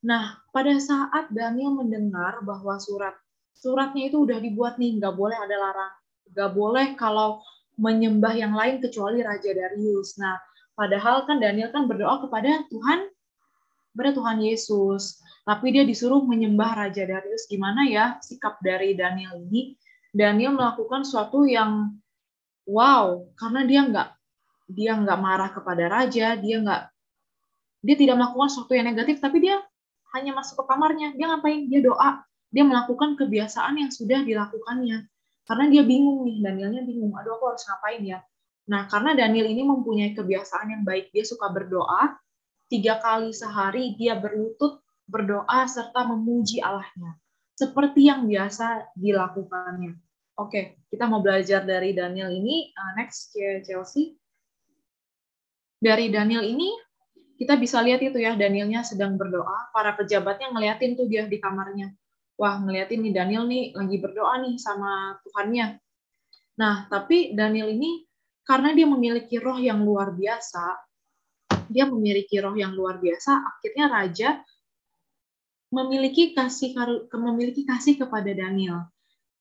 Nah, 0.05 0.41
pada 0.53 0.77
saat 0.81 1.29
Daniel 1.29 1.77
mendengar 1.77 2.41
bahwa 2.41 2.81
surat 2.81 3.17
suratnya 3.53 4.09
itu 4.09 4.23
udah 4.23 4.39
dibuat 4.39 4.79
nih, 4.79 4.97
nggak 4.97 5.15
boleh 5.19 5.35
ada 5.35 5.57
larang, 5.59 5.95
nggak 6.33 6.51
boleh 6.53 6.97
kalau 6.97 7.41
menyembah 7.79 8.35
yang 8.35 8.53
lain 8.53 8.83
kecuali 8.83 9.23
Raja 9.23 9.55
Darius. 9.55 10.19
Nah, 10.19 10.37
padahal 10.75 11.25
kan 11.25 11.39
Daniel 11.39 11.71
kan 11.71 11.87
berdoa 11.87 12.23
kepada 12.27 12.67
Tuhan, 12.67 13.07
kepada 13.95 14.11
Tuhan 14.13 14.39
Yesus. 14.43 15.23
Tapi 15.47 15.73
dia 15.73 15.87
disuruh 15.87 16.21
menyembah 16.27 16.87
Raja 16.87 17.07
Darius. 17.07 17.47
Gimana 17.47 17.87
ya 17.87 18.19
sikap 18.21 18.59
dari 18.61 18.99
Daniel 18.99 19.39
ini? 19.49 19.79
Daniel 20.13 20.57
melakukan 20.59 21.07
suatu 21.07 21.47
yang 21.47 21.95
wow, 22.67 23.25
karena 23.39 23.63
dia 23.65 23.81
nggak 23.87 24.09
dia 24.69 24.93
nggak 25.01 25.19
marah 25.21 25.49
kepada 25.49 25.89
raja, 25.89 26.37
dia 26.37 26.57
nggak 26.61 26.83
dia 27.81 27.97
tidak 27.97 28.21
melakukan 28.21 28.49
sesuatu 28.53 28.73
yang 28.75 28.91
negatif, 28.91 29.23
tapi 29.23 29.41
dia 29.41 29.63
hanya 30.17 30.35
masuk 30.37 30.61
ke 30.61 30.65
kamarnya. 30.67 31.15
Dia 31.15 31.27
ngapain? 31.31 31.69
Dia 31.71 31.81
doa. 31.85 32.21
Dia 32.49 32.65
melakukan 32.65 33.15
kebiasaan 33.21 33.77
yang 33.77 33.91
sudah 33.93 34.25
dilakukannya. 34.25 35.05
Karena 35.49 35.65
dia 35.73 35.81
bingung 35.81 36.29
nih, 36.29 36.45
Danielnya 36.45 36.85
bingung. 36.85 37.17
Aduh, 37.17 37.41
aku 37.41 37.57
harus 37.57 37.65
ngapain 37.65 38.05
ya? 38.05 38.21
Nah, 38.69 38.85
karena 38.85 39.17
Daniel 39.17 39.49
ini 39.49 39.65
mempunyai 39.65 40.13
kebiasaan 40.13 40.69
yang 40.77 40.83
baik, 40.85 41.09
dia 41.09 41.25
suka 41.25 41.49
berdoa. 41.49 42.21
Tiga 42.69 43.01
kali 43.01 43.33
sehari 43.33 43.97
dia 43.97 44.13
berlutut, 44.21 44.85
berdoa, 45.09 45.65
serta 45.65 46.05
memuji 46.05 46.61
Allahnya. 46.61 47.17
Seperti 47.57 48.13
yang 48.13 48.29
biasa 48.29 48.93
dilakukannya. 48.93 49.97
Oke, 50.37 50.85
kita 50.93 51.09
mau 51.09 51.25
belajar 51.25 51.65
dari 51.65 51.97
Daniel 51.97 52.29
ini. 52.29 52.69
Uh, 52.77 52.93
next, 53.01 53.33
Chelsea. 53.65 54.21
Dari 55.81 56.13
Daniel 56.13 56.45
ini, 56.45 56.77
kita 57.41 57.57
bisa 57.57 57.81
lihat 57.81 58.05
itu 58.05 58.21
ya, 58.21 58.37
Danielnya 58.37 58.85
sedang 58.85 59.17
berdoa. 59.17 59.73
Para 59.73 59.97
pejabatnya 59.97 60.53
ngeliatin 60.53 60.93
tuh 60.93 61.09
dia 61.09 61.25
di 61.25 61.41
kamarnya 61.41 61.89
wah 62.39 62.63
ngeliatin 62.63 63.03
nih 63.03 63.13
Daniel 63.13 63.45
nih 63.51 63.75
lagi 63.75 63.97
berdoa 63.99 64.35
nih 64.47 64.55
sama 64.63 65.19
Tuhannya. 65.27 65.83
Nah, 66.63 66.87
tapi 66.87 67.35
Daniel 67.35 67.75
ini 67.75 68.07
karena 68.47 68.73
dia 68.73 68.87
memiliki 68.87 69.37
roh 69.43 69.59
yang 69.59 69.83
luar 69.83 70.15
biasa, 70.15 70.65
dia 71.69 71.85
memiliki 71.85 72.39
roh 72.41 72.57
yang 72.57 72.73
luar 72.73 73.03
biasa, 73.03 73.45
akhirnya 73.45 73.87
raja 73.91 74.29
memiliki 75.69 76.33
kasih 76.33 76.73
memiliki 77.13 77.69
kasih 77.69 78.01
kepada 78.01 78.33
Daniel. 78.33 78.89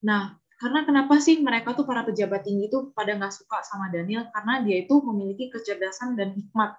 Nah, 0.04 0.36
karena 0.60 0.84
kenapa 0.84 1.22
sih 1.24 1.40
mereka 1.40 1.72
tuh 1.78 1.88
para 1.88 2.04
pejabat 2.04 2.44
tinggi 2.44 2.68
tuh 2.68 2.92
pada 2.92 3.16
nggak 3.16 3.32
suka 3.32 3.64
sama 3.64 3.88
Daniel? 3.94 4.28
Karena 4.34 4.60
dia 4.66 4.84
itu 4.84 5.00
memiliki 5.06 5.54
kecerdasan 5.54 6.20
dan 6.20 6.36
hikmat. 6.36 6.76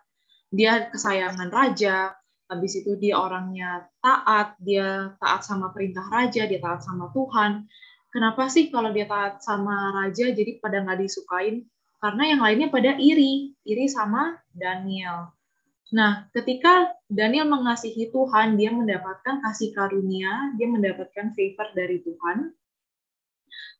Dia 0.52 0.92
kesayangan 0.92 1.48
raja, 1.48 2.12
habis 2.48 2.72
itu 2.80 2.96
dia 2.96 3.20
orangnya 3.20 3.86
taat, 4.00 4.56
dia 4.58 5.12
taat 5.20 5.44
sama 5.44 5.70
perintah 5.70 6.08
raja, 6.08 6.48
dia 6.48 6.60
taat 6.60 6.80
sama 6.80 7.12
Tuhan. 7.12 7.68
Kenapa 8.08 8.48
sih 8.48 8.72
kalau 8.72 8.88
dia 8.90 9.04
taat 9.04 9.44
sama 9.44 9.92
raja 9.92 10.32
jadi 10.32 10.56
pada 10.58 10.80
nggak 10.80 11.04
disukain? 11.04 11.68
Karena 12.00 12.22
yang 12.34 12.40
lainnya 12.40 12.68
pada 12.72 12.96
iri, 12.96 13.52
iri 13.68 13.86
sama 13.86 14.40
Daniel. 14.56 15.34
Nah, 15.92 16.28
ketika 16.36 16.92
Daniel 17.08 17.48
mengasihi 17.48 18.12
Tuhan, 18.12 18.60
dia 18.60 18.72
mendapatkan 18.72 19.40
kasih 19.40 19.72
karunia, 19.72 20.52
dia 20.56 20.68
mendapatkan 20.68 21.32
favor 21.32 21.68
dari 21.72 22.04
Tuhan. 22.04 22.52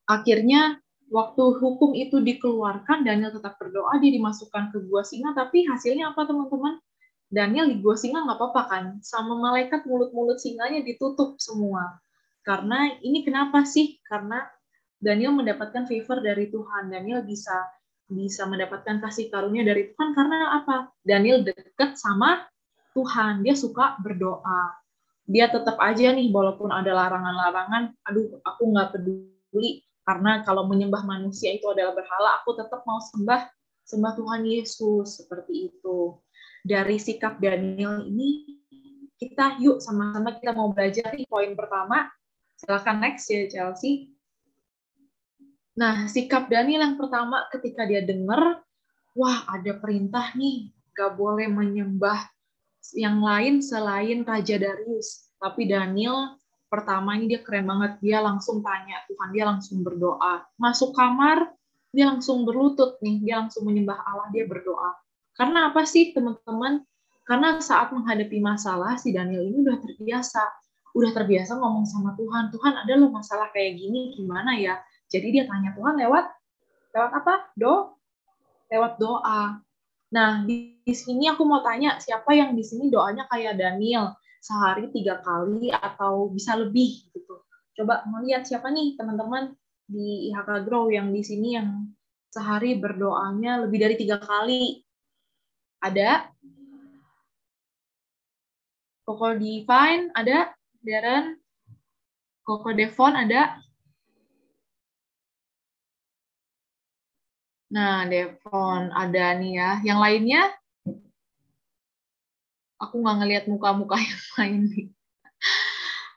Akhirnya 0.09 0.81
waktu 1.13 1.45
hukum 1.61 1.93
itu 1.93 2.21
dikeluarkan, 2.21 3.05
Daniel 3.05 3.33
tetap 3.33 3.61
berdoa, 3.61 4.01
dia 4.01 4.13
dimasukkan 4.13 4.73
ke 4.73 4.89
gua 4.89 5.05
singa, 5.05 5.37
tapi 5.37 5.69
hasilnya 5.69 6.17
apa 6.17 6.25
teman-teman? 6.25 6.81
Daniel 7.29 7.69
di 7.69 7.77
gua 7.85 7.93
singa 7.93 8.25
nggak 8.25 8.41
apa-apa 8.41 8.63
kan, 8.73 8.85
sama 9.05 9.37
malaikat 9.37 9.85
mulut-mulut 9.85 10.41
singanya 10.41 10.81
ditutup 10.81 11.37
semua. 11.37 12.01
Karena 12.41 12.97
ini 13.05 13.21
kenapa 13.21 13.69
sih? 13.69 14.01
Karena 14.09 14.49
Daniel 14.97 15.37
mendapatkan 15.37 15.85
favor 15.85 16.25
dari 16.25 16.49
Tuhan. 16.49 16.89
Daniel 16.89 17.21
bisa 17.23 17.53
bisa 18.09 18.49
mendapatkan 18.49 19.05
kasih 19.05 19.29
karunia 19.29 19.61
dari 19.61 19.93
Tuhan 19.93 20.17
karena 20.17 20.57
apa? 20.65 20.89
Daniel 21.05 21.45
dekat 21.45 22.01
sama 22.01 22.49
Tuhan. 22.97 23.45
Dia 23.45 23.53
suka 23.53 24.01
berdoa. 24.01 24.73
Dia 25.29 25.53
tetap 25.53 25.77
aja 25.77 26.09
nih, 26.17 26.33
walaupun 26.33 26.73
ada 26.73 26.89
larangan-larangan, 26.97 27.93
aduh, 28.09 28.41
aku 28.41 28.73
nggak 28.73 28.97
peduli 28.97 29.85
karena 30.09 30.41
kalau 30.41 30.65
menyembah 30.65 31.05
manusia 31.05 31.53
itu 31.53 31.69
adalah 31.69 31.93
berhala, 31.93 32.41
aku 32.41 32.57
tetap 32.57 32.81
mau 32.89 32.97
sembah 32.97 33.45
sembah 33.85 34.13
Tuhan 34.17 34.45
Yesus 34.45 35.21
seperti 35.21 35.73
itu 35.73 36.17
dari 36.67 36.97
sikap 36.99 37.39
Daniel 37.39 38.07
ini 38.07 38.59
kita 39.19 39.59
yuk 39.59 39.83
sama-sama 39.83 40.39
kita 40.39 40.55
mau 40.55 40.71
belajar 40.71 41.11
di 41.15 41.27
poin 41.27 41.53
pertama. 41.59 42.07
Silakan 42.59 43.03
next 43.03 43.27
ya 43.31 43.47
Chelsea. 43.51 44.15
Nah, 45.79 46.11
sikap 46.11 46.51
Daniel 46.51 46.83
yang 46.83 46.97
pertama 46.99 47.47
ketika 47.55 47.87
dia 47.87 48.03
dengar, 48.03 48.63
wah 49.15 49.39
ada 49.47 49.79
perintah 49.79 50.35
nih, 50.35 50.75
gak 50.91 51.15
boleh 51.15 51.47
menyembah 51.47 52.27
yang 52.99 53.23
lain 53.23 53.63
selain 53.63 54.27
Raja 54.27 54.59
Darius. 54.59 55.31
Tapi 55.39 55.71
Daniel 55.71 56.35
pertama 56.67 57.15
ini 57.15 57.31
dia 57.31 57.41
keren 57.47 57.71
banget, 57.71 57.95
dia 58.03 58.19
langsung 58.19 58.59
tanya 58.59 59.07
Tuhan, 59.07 59.31
dia 59.31 59.45
langsung 59.47 59.87
berdoa. 59.87 60.43
Masuk 60.59 60.95
kamar, 60.99 61.47
dia 61.95 62.11
langsung 62.11 62.43
berlutut 62.43 62.99
nih, 62.99 63.23
dia 63.23 63.39
langsung 63.39 63.63
menyembah 63.67 64.03
Allah, 64.03 64.29
dia 64.35 64.45
berdoa. 64.51 64.99
Karena 65.39 65.71
apa 65.71 65.87
sih 65.87 66.11
teman-teman? 66.11 66.83
Karena 67.23 67.63
saat 67.63 67.95
menghadapi 67.95 68.43
masalah, 68.43 68.99
si 68.99 69.15
Daniel 69.15 69.47
ini 69.47 69.63
udah 69.63 69.79
terbiasa. 69.79 70.43
Udah 70.99 71.15
terbiasa 71.15 71.55
ngomong 71.55 71.87
sama 71.87 72.19
Tuhan, 72.19 72.51
Tuhan 72.51 72.75
ada 72.75 72.95
loh 72.99 73.15
masalah 73.15 73.55
kayak 73.55 73.79
gini, 73.79 74.19
gimana 74.19 74.59
ya? 74.59 74.83
Jadi 75.07 75.31
dia 75.31 75.45
tanya 75.47 75.71
Tuhan 75.79 75.95
lewat, 75.95 76.27
lewat 76.91 77.13
apa? 77.23 77.35
Do? 77.55 77.95
Lewat 78.67 78.99
doa. 78.99 79.63
Nah, 80.11 80.31
di, 80.43 80.83
di 80.83 80.95
sini 80.97 81.31
aku 81.31 81.47
mau 81.47 81.63
tanya, 81.63 82.03
siapa 82.03 82.35
yang 82.35 82.59
di 82.59 82.65
sini 82.67 82.91
doanya 82.91 83.31
kayak 83.31 83.55
Daniel? 83.61 84.19
Sehari 84.43 84.91
tiga 84.91 85.23
kali 85.23 85.71
atau 85.71 86.33
bisa 86.35 86.59
lebih 86.59 87.15
gitu. 87.15 87.47
Coba 87.79 88.03
melihat 88.11 88.43
siapa 88.43 88.75
nih 88.75 88.99
teman-teman 88.99 89.55
di 89.87 90.33
IHK 90.33 90.67
Grow 90.67 90.91
yang 90.91 91.15
di 91.15 91.23
sini 91.23 91.55
yang 91.55 91.95
sehari 92.33 92.75
berdoanya 92.75 93.63
lebih 93.63 93.79
dari 93.79 93.95
tiga 93.95 94.19
kali 94.19 94.88
ada. 95.79 96.31
Koko 99.07 99.39
Divine 99.39 100.13
ada. 100.13 100.53
Darren. 100.83 101.39
Koko 102.45 102.73
Devon 102.73 103.15
ada. 103.15 103.61
Nah, 107.69 108.09
Devon 108.09 108.89
ada 108.97 109.27
nih 109.37 109.53
ya. 109.61 109.71
Yang 109.85 109.99
lainnya? 110.01 110.43
Aku 112.81 113.03
nggak 113.03 113.17
ngelihat 113.21 113.45
muka-muka 113.51 113.99
yang 114.09 114.25
lain 114.39 114.61
nih. 114.73 114.87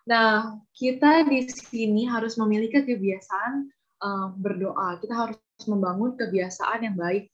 Nah, 0.08 0.58
kita 0.74 1.28
di 1.28 1.45
sini 1.45 2.10
harus 2.10 2.39
memiliki 2.39 2.82
kebiasaan 2.82 3.69
uh, 4.02 4.28
berdoa. 4.39 4.97
Kita 4.97 5.13
harus 5.13 5.38
membangun 5.69 6.17
kebiasaan 6.17 6.88
yang 6.88 6.95
baik 6.97 7.30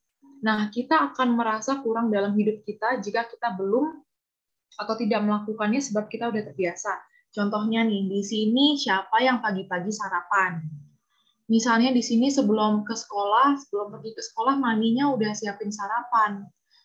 Nah, 0.45 0.69
kita 0.69 1.13
akan 1.13 1.33
merasa 1.33 1.81
kurang 1.81 2.13
dalam 2.13 2.37
hidup 2.37 2.61
kita 2.61 3.01
jika 3.01 3.25
kita 3.25 3.57
belum 3.57 4.01
atau 4.77 4.93
tidak 4.93 5.25
melakukannya 5.25 5.81
sebab 5.81 6.05
kita 6.05 6.29
udah 6.29 6.43
terbiasa. 6.53 6.93
Contohnya 7.33 7.81
nih, 7.81 8.05
di 8.05 8.21
sini 8.21 8.77
siapa 8.77 9.17
yang 9.21 9.41
pagi-pagi 9.41 9.89
sarapan? 9.89 10.61
Misalnya 11.47 11.95
di 11.95 12.03
sini 12.03 12.27
sebelum 12.27 12.83
ke 12.83 12.91
sekolah, 12.91 13.55
sebelum 13.55 13.87
pergi 13.93 14.11
ke 14.13 14.21
sekolah, 14.21 14.59
maninya 14.59 15.09
udah 15.15 15.31
siapin 15.31 15.71
sarapan. 15.71 16.43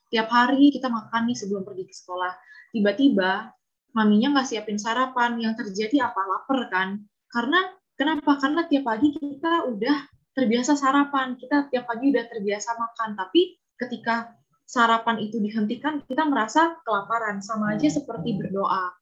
Tiap 0.08 0.28
hari 0.30 0.70
kita 0.70 0.86
makan 0.86 1.32
nih 1.32 1.36
sebelum 1.36 1.66
pergi 1.66 1.84
ke 1.88 1.94
sekolah. 1.94 2.32
Tiba-tiba 2.70 3.50
maminya 3.92 4.38
nggak 4.38 4.48
siapin 4.48 4.78
sarapan, 4.78 5.40
yang 5.42 5.58
terjadi 5.58 6.08
apa? 6.08 6.20
Laper 6.20 6.60
kan? 6.70 6.88
Karena 7.28 7.60
kenapa? 7.98 8.38
Karena 8.38 8.62
tiap 8.68 8.84
pagi 8.86 9.08
kita 9.12 9.66
udah 9.66 10.11
terbiasa 10.32 10.72
sarapan, 10.76 11.36
kita 11.36 11.68
tiap 11.68 11.84
pagi 11.88 12.08
udah 12.08 12.24
terbiasa 12.24 12.76
makan, 12.76 13.16
tapi 13.16 13.60
ketika 13.76 14.32
sarapan 14.64 15.20
itu 15.20 15.36
dihentikan, 15.36 16.00
kita 16.08 16.24
merasa 16.24 16.80
kelaparan, 16.84 17.44
sama 17.44 17.76
aja 17.76 17.92
seperti 17.92 18.40
berdoa. 18.40 18.96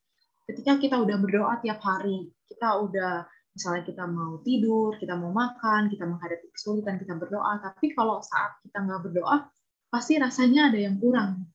Ketika 0.51 0.83
kita 0.83 0.99
udah 0.99 1.16
berdoa 1.23 1.55
tiap 1.62 1.79
hari, 1.87 2.27
kita 2.51 2.83
udah 2.83 3.23
misalnya 3.55 3.83
kita 3.87 4.05
mau 4.11 4.43
tidur, 4.43 4.99
kita 4.99 5.14
mau 5.14 5.31
makan, 5.31 5.87
kita 5.87 6.03
menghadapi 6.07 6.51
kesulitan, 6.51 6.99
kita 6.99 7.14
berdoa, 7.14 7.62
tapi 7.62 7.95
kalau 7.95 8.19
saat 8.19 8.59
kita 8.66 8.83
nggak 8.83 9.01
berdoa, 9.07 9.47
pasti 9.90 10.19
rasanya 10.19 10.75
ada 10.75 10.79
yang 10.83 10.99
kurang. 10.99 11.47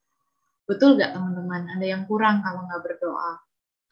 Betul 0.63 0.95
nggak 0.95 1.11
teman-teman? 1.11 1.67
Ada 1.75 1.85
yang 1.85 2.03
kurang 2.07 2.39
kalau 2.39 2.63
nggak 2.63 2.81
berdoa. 2.83 3.43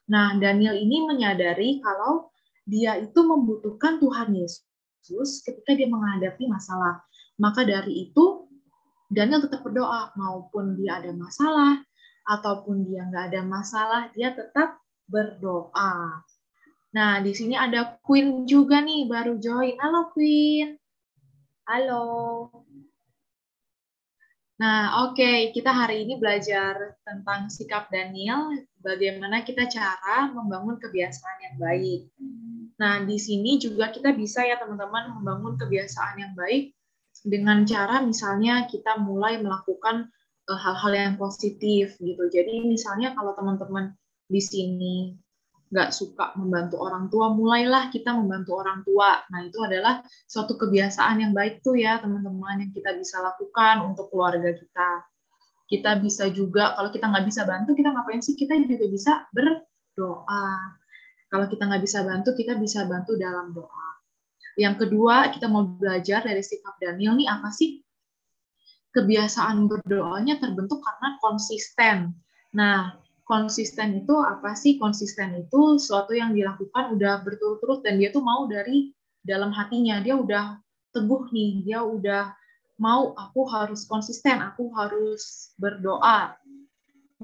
Nah, 0.04 0.36
Daniel 0.40 0.76
ini 0.80 1.04
menyadari 1.04 1.80
kalau 1.84 2.32
dia 2.64 2.96
itu 2.96 3.20
membutuhkan 3.24 4.00
Tuhan 4.00 4.36
Yesus 4.36 4.64
ketika 5.44 5.76
dia 5.76 5.88
menghadapi 5.92 6.48
masalah. 6.48 7.04
Maka 7.36 7.68
dari 7.68 8.10
itu, 8.10 8.48
Daniel 9.12 9.44
tetap 9.44 9.62
berdoa, 9.62 10.16
maupun 10.16 10.80
dia 10.80 11.04
ada 11.04 11.12
masalah, 11.12 11.84
ataupun 12.24 12.88
dia 12.88 13.04
nggak 13.12 13.36
ada 13.36 13.42
masalah, 13.44 14.02
dia 14.16 14.32
tetap 14.32 14.80
berdoa. 15.12 16.24
Nah, 16.94 17.20
di 17.20 17.34
sini 17.34 17.58
ada 17.58 18.00
Queen 18.06 18.46
juga 18.46 18.80
nih, 18.80 19.10
baru 19.10 19.42
join. 19.42 19.76
Halo, 19.82 20.14
Queen. 20.14 20.78
Halo. 21.66 22.06
Nah, 24.62 25.10
oke, 25.10 25.18
okay. 25.18 25.50
kita 25.52 25.74
hari 25.74 26.06
ini 26.06 26.22
belajar 26.22 26.96
tentang 27.04 27.50
sikap 27.50 27.90
Daniel, 27.90 28.54
bagaimana 28.80 29.42
kita 29.42 29.66
cara 29.68 30.30
membangun 30.32 30.78
kebiasaan 30.78 31.38
yang 31.50 31.56
baik. 31.58 32.02
Nah, 32.82 33.06
di 33.06 33.18
sini 33.22 33.62
juga 33.62 33.94
kita 33.94 34.14
bisa 34.18 34.42
ya 34.46 34.58
teman-teman 34.58 35.20
membangun 35.20 35.60
kebiasaan 35.60 36.16
yang 36.18 36.34
baik 36.34 36.74
dengan 37.22 37.64
cara 37.64 38.02
misalnya 38.02 38.66
kita 38.66 38.98
mulai 38.98 39.38
melakukan 39.38 40.10
eh, 40.50 40.60
hal-hal 40.60 40.92
yang 40.94 41.16
positif 41.16 41.96
gitu. 42.02 42.24
Jadi 42.30 42.66
misalnya 42.66 43.14
kalau 43.14 43.38
teman-teman 43.38 43.94
di 44.26 44.42
sini 44.42 44.96
nggak 45.74 45.90
suka 45.90 46.38
membantu 46.38 46.86
orang 46.86 47.10
tua, 47.10 47.34
mulailah 47.34 47.90
kita 47.90 48.14
membantu 48.14 48.62
orang 48.62 48.86
tua. 48.86 49.26
Nah, 49.34 49.42
itu 49.42 49.58
adalah 49.58 50.06
suatu 50.30 50.54
kebiasaan 50.54 51.26
yang 51.26 51.34
baik 51.34 51.66
tuh 51.66 51.74
ya, 51.74 51.98
teman-teman, 51.98 52.62
yang 52.62 52.72
kita 52.78 52.94
bisa 52.94 53.18
lakukan 53.26 53.82
untuk 53.82 54.14
keluarga 54.14 54.54
kita. 54.54 54.90
Kita 55.66 55.98
bisa 55.98 56.30
juga, 56.30 56.78
kalau 56.78 56.94
kita 56.94 57.10
nggak 57.10 57.26
bisa 57.26 57.42
bantu, 57.50 57.74
kita 57.74 57.90
ngapain 57.90 58.22
sih? 58.22 58.38
Kita 58.38 58.54
juga 58.54 58.86
bisa 58.86 59.26
berdoa. 59.34 60.78
Kalau 61.34 61.50
kita 61.50 61.66
nggak 61.66 61.82
bisa 61.82 62.06
bantu, 62.06 62.38
kita 62.38 62.54
bisa 62.62 62.86
bantu 62.86 63.18
dalam 63.18 63.58
doa. 63.58 63.90
Yang 64.54 64.86
kedua, 64.86 65.34
kita 65.34 65.50
mau 65.50 65.66
belajar 65.66 66.22
dari 66.22 66.46
sikap 66.46 66.78
Daniel 66.78 67.18
nih, 67.18 67.26
apa 67.26 67.50
sih? 67.50 67.82
Kebiasaan 68.94 69.66
berdoanya 69.66 70.38
terbentuk 70.38 70.86
karena 70.86 71.18
konsisten. 71.18 72.14
Nah, 72.54 72.94
konsisten 73.26 74.06
itu 74.06 74.14
apa 74.14 74.54
sih? 74.54 74.78
Konsisten 74.78 75.34
itu 75.42 75.82
suatu 75.82 76.14
yang 76.14 76.38
dilakukan 76.38 76.94
udah 76.94 77.26
berturut-turut 77.26 77.82
dan 77.82 77.98
dia 77.98 78.14
tuh 78.14 78.22
mau 78.22 78.46
dari 78.46 78.94
dalam 79.26 79.50
hatinya. 79.50 80.06
Dia 80.06 80.14
udah 80.14 80.62
teguh 80.94 81.34
nih, 81.34 81.66
dia 81.66 81.82
udah 81.82 82.30
mau 82.78 83.18
aku 83.18 83.50
harus 83.50 83.90
konsisten, 83.90 84.38
aku 84.38 84.70
harus 84.78 85.50
berdoa. 85.58 86.38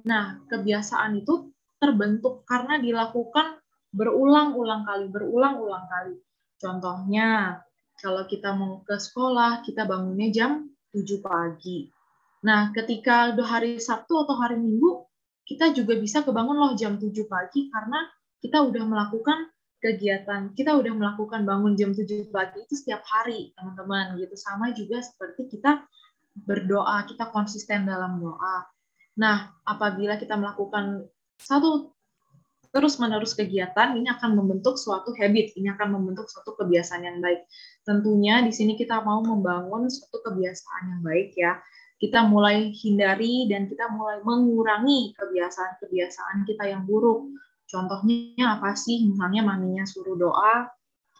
Nah, 0.01 0.41
kebiasaan 0.49 1.21
itu 1.21 1.53
terbentuk 1.77 2.41
karena 2.49 2.81
dilakukan 2.81 3.58
berulang-ulang 3.93 4.85
kali, 4.85 5.05
berulang-ulang 5.09 5.85
kali. 5.89 6.15
Contohnya, 6.59 7.59
kalau 7.99 8.23
kita 8.29 8.55
mau 8.55 8.83
ke 8.85 8.95
sekolah, 8.95 9.65
kita 9.65 9.83
bangunnya 9.83 10.29
jam 10.31 10.51
7 10.93 11.19
pagi. 11.19 11.89
Nah, 12.45 12.71
ketika 12.71 13.35
hari 13.35 13.81
Sabtu 13.81 14.23
atau 14.23 14.35
hari 14.39 14.55
Minggu, 14.55 15.03
kita 15.43 15.73
juga 15.75 15.97
bisa 15.97 16.21
kebangun 16.23 16.55
loh 16.55 16.73
jam 16.77 16.95
7 16.95 17.11
pagi 17.25 17.67
karena 17.73 18.05
kita 18.39 18.63
udah 18.63 18.83
melakukan 18.87 19.49
kegiatan, 19.79 20.55
kita 20.55 20.75
udah 20.75 20.93
melakukan 20.95 21.43
bangun 21.43 21.75
jam 21.75 21.91
7 21.91 22.31
pagi 22.31 22.63
itu 22.63 22.75
setiap 22.75 23.03
hari, 23.03 23.51
teman-teman, 23.55 24.15
gitu. 24.19 24.35
Sama 24.35 24.71
juga 24.75 25.03
seperti 25.03 25.47
kita 25.51 25.83
berdoa, 26.39 27.03
kita 27.07 27.31
konsisten 27.31 27.87
dalam 27.87 28.19
doa. 28.19 28.67
Nah, 29.19 29.51
apabila 29.67 30.15
kita 30.15 30.39
melakukan 30.39 31.03
satu 31.39 31.91
terus-menerus 32.69 33.33
kegiatan, 33.33 33.97
ini 33.97 34.07
akan 34.13 34.37
membentuk 34.37 34.77
suatu 34.77 35.13
habit, 35.17 35.57
ini 35.57 35.73
akan 35.73 35.97
membentuk 35.99 36.29
suatu 36.29 36.53
kebiasaan 36.57 37.01
yang 37.05 37.17
baik. 37.19 37.45
Tentunya 37.83 38.45
di 38.45 38.53
sini 38.53 38.77
kita 38.77 39.01
mau 39.01 39.21
membangun 39.25 39.89
suatu 39.89 40.21
kebiasaan 40.21 40.83
yang 40.97 41.01
baik 41.01 41.33
ya 41.33 41.57
kita 41.99 42.23
mulai 42.31 42.71
hindari 42.71 43.45
dan 43.51 43.67
kita 43.67 43.91
mulai 43.91 44.23
mengurangi 44.23 45.13
kebiasaan-kebiasaan 45.19 46.47
kita 46.47 46.63
yang 46.71 46.87
buruk. 46.87 47.27
Contohnya 47.67 48.55
apa 48.55 48.73
sih? 48.73 49.03
Misalnya 49.03 49.43
maminya 49.43 49.83
suruh 49.83 50.15
doa, 50.15 50.71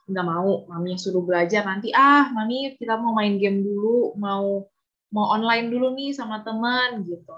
nggak 0.08 0.26
mau. 0.26 0.64
Maminya 0.72 0.98
suruh 0.98 1.22
belajar, 1.22 1.68
nanti 1.68 1.92
ah 1.92 2.32
mami 2.32 2.80
kita 2.80 2.96
mau 2.96 3.12
main 3.12 3.36
game 3.36 3.60
dulu, 3.60 4.16
mau 4.16 4.66
mau 5.12 5.26
online 5.36 5.68
dulu 5.68 5.92
nih 5.94 6.16
sama 6.16 6.42
teman 6.48 7.04
gitu. 7.04 7.36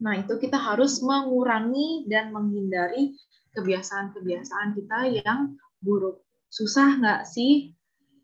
Nah 0.00 0.16
itu 0.20 0.40
kita 0.40 0.56
harus 0.56 1.04
mengurangi 1.04 2.08
dan 2.08 2.32
menghindari 2.32 3.14
kebiasaan-kebiasaan 3.52 4.72
kita 4.76 4.98
yang 5.24 5.54
buruk. 5.84 6.24
Susah 6.48 6.98
nggak 6.98 7.22
sih 7.28 7.76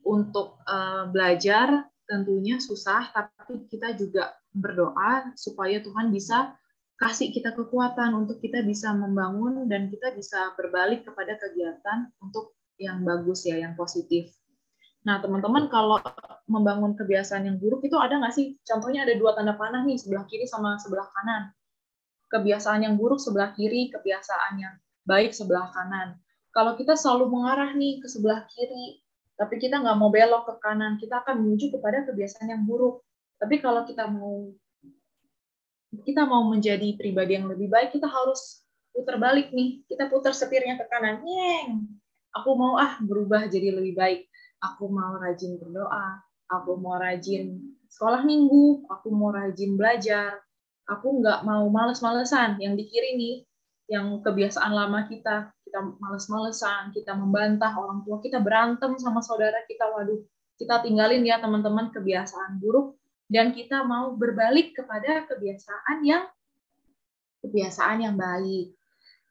untuk 0.07 0.59
uh, 0.65 1.11
belajar 1.13 1.87
tentunya 2.07 2.63
susah, 2.63 3.11
tapi 3.11 3.67
kita 3.67 3.93
juga 3.99 4.33
berdoa 4.55 5.35
supaya 5.37 5.83
Tuhan 5.83 6.09
bisa 6.15 6.55
kasih 6.97 7.29
kita 7.29 7.53
kekuatan 7.53 8.17
untuk 8.17 8.41
kita 8.41 8.65
bisa 8.65 8.95
membangun 8.97 9.69
dan 9.69 9.93
kita 9.93 10.17
bisa 10.17 10.57
berbalik 10.57 11.05
kepada 11.05 11.37
kegiatan 11.37 12.09
untuk 12.25 12.57
yang 12.81 13.05
bagus 13.05 13.45
ya, 13.45 13.61
yang 13.61 13.77
positif. 13.77 14.33
Nah, 15.05 15.23
teman-teman 15.23 15.69
kalau 15.71 16.01
membangun 16.51 16.97
kebiasaan 16.99 17.47
yang 17.47 17.57
buruk 17.63 17.85
itu 17.85 17.95
ada 17.95 18.19
nggak 18.19 18.35
sih? 18.35 18.59
Contohnya 18.67 19.07
ada 19.07 19.15
dua 19.15 19.37
tanda 19.39 19.55
panah 19.55 19.87
nih, 19.87 20.01
sebelah 20.01 20.25
kiri 20.27 20.49
sama 20.49 20.81
sebelah 20.83 21.07
kanan. 21.15 21.53
Kebiasaan 22.27 22.83
yang 22.83 22.95
buruk 22.99 23.23
sebelah 23.23 23.55
kiri, 23.55 23.91
kebiasaan 23.95 24.59
yang 24.59 24.75
baik 25.07 25.31
sebelah 25.31 25.71
kanan. 25.71 26.19
Kalau 26.51 26.75
kita 26.75 26.99
selalu 26.99 27.31
mengarah 27.31 27.71
nih 27.77 28.03
ke 28.03 28.09
sebelah 28.11 28.43
kiri, 28.51 29.05
tapi 29.37 29.61
kita 29.61 29.79
nggak 29.79 29.97
mau 30.01 30.09
belok 30.09 30.49
ke 30.49 30.55
kanan, 30.65 30.97
kita 30.97 31.21
akan 31.23 31.45
menuju 31.45 31.77
kepada 31.77 32.09
kebiasaan 32.09 32.49
yang 32.51 32.65
buruk. 32.65 33.05
Tapi 33.37 33.61
kalau 33.61 33.85
kita 33.85 34.09
mau 34.09 34.49
kita 36.05 36.25
mau 36.29 36.45
menjadi 36.49 36.97
pribadi 36.97 37.37
yang 37.37 37.47
lebih 37.49 37.69
baik, 37.69 37.95
kita 37.95 38.09
harus 38.09 38.65
putar 38.97 39.21
balik 39.21 39.53
nih. 39.53 39.85
Kita 39.85 40.09
putar 40.09 40.33
setirnya 40.33 40.81
ke 40.81 40.89
kanan. 40.89 41.21
Nyeng. 41.21 41.85
Aku 42.33 42.57
mau 42.57 42.81
ah 42.81 42.97
berubah 43.01 43.49
jadi 43.49 43.77
lebih 43.77 43.97
baik. 43.97 44.21
Aku 44.65 44.89
mau 44.89 45.21
rajin 45.21 45.61
berdoa. 45.61 46.21
Aku 46.49 46.81
mau 46.81 46.97
rajin 46.97 47.61
sekolah 47.93 48.25
minggu. 48.25 48.89
Aku 48.89 49.13
mau 49.13 49.33
rajin 49.33 49.77
belajar. 49.77 50.46
Aku 50.87 51.23
nggak 51.23 51.43
mau 51.43 51.67
males-malesan. 51.67 52.63
Yang 52.63 52.75
di 52.79 52.85
kiri 52.91 53.11
nih, 53.19 53.37
yang 53.91 54.23
kebiasaan 54.23 54.73
lama 54.75 55.07
kita 55.07 55.51
kita 55.67 55.83
males-malesan, 55.99 56.95
kita 56.95 57.13
membantah 57.19 57.75
orang 57.75 58.07
tua 58.07 58.23
kita, 58.23 58.39
berantem 58.39 58.95
sama 59.03 59.19
saudara 59.19 59.67
kita, 59.67 59.83
waduh, 59.91 60.23
kita 60.57 60.81
tinggalin 60.81 61.27
ya 61.27 61.43
teman-teman 61.43 61.91
kebiasaan 61.91 62.63
buruk 62.63 62.97
dan 63.27 63.51
kita 63.51 63.83
mau 63.83 64.15
berbalik 64.15 64.79
kepada 64.79 65.27
kebiasaan 65.27 66.07
yang 66.07 66.25
kebiasaan 67.43 67.99
yang 68.07 68.15
baik. 68.15 68.73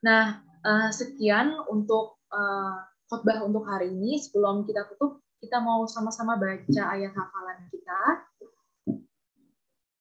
Nah, 0.03 0.43
uh, 0.61 0.89
sekian 0.91 1.55
untuk 1.71 2.19
uh, 2.29 2.83
khotbah 3.09 3.41
untuk 3.45 3.65
hari 3.65 3.89
ini. 3.89 4.21
Sebelum 4.21 4.67
kita 4.67 4.85
tutup, 4.91 5.23
kita 5.39 5.61
mau 5.61 5.85
sama-sama 5.89 6.37
baca 6.37 6.83
ayat 6.93 7.13
hafalan 7.13 7.59
kita. 7.69 8.01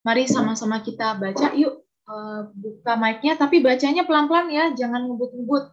Mari 0.05 0.29
sama-sama 0.29 0.85
kita 0.85 1.17
baca. 1.17 1.57
Yuk, 1.57 1.81
uh, 2.05 2.53
buka 2.53 2.93
mic-nya, 3.01 3.41
tapi 3.41 3.65
bacanya 3.65 4.05
pelan-pelan 4.05 4.53
ya, 4.53 4.65
jangan 4.77 5.09
ngebut-ngebut. 5.09 5.73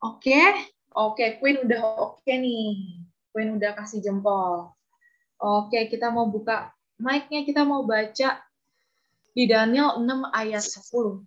Oke, 0.00 0.30
okay. 0.30 0.46
oke, 0.94 1.18
okay. 1.18 1.28
Queen 1.42 1.66
udah 1.66 1.82
oke 1.98 2.22
okay 2.22 2.38
nih. 2.38 3.02
Queen 3.34 3.58
udah 3.58 3.74
kasih 3.74 3.98
jempol. 3.98 4.70
Oke, 5.42 5.74
okay, 5.74 5.82
kita 5.90 6.14
mau 6.14 6.30
buka 6.30 6.70
mic-nya, 7.02 7.42
kita 7.42 7.66
mau 7.66 7.82
baca 7.82 8.38
di 9.34 9.44
Daniel 9.50 9.98
6 9.98 10.06
ayat 10.30 10.62
10. 10.62 11.26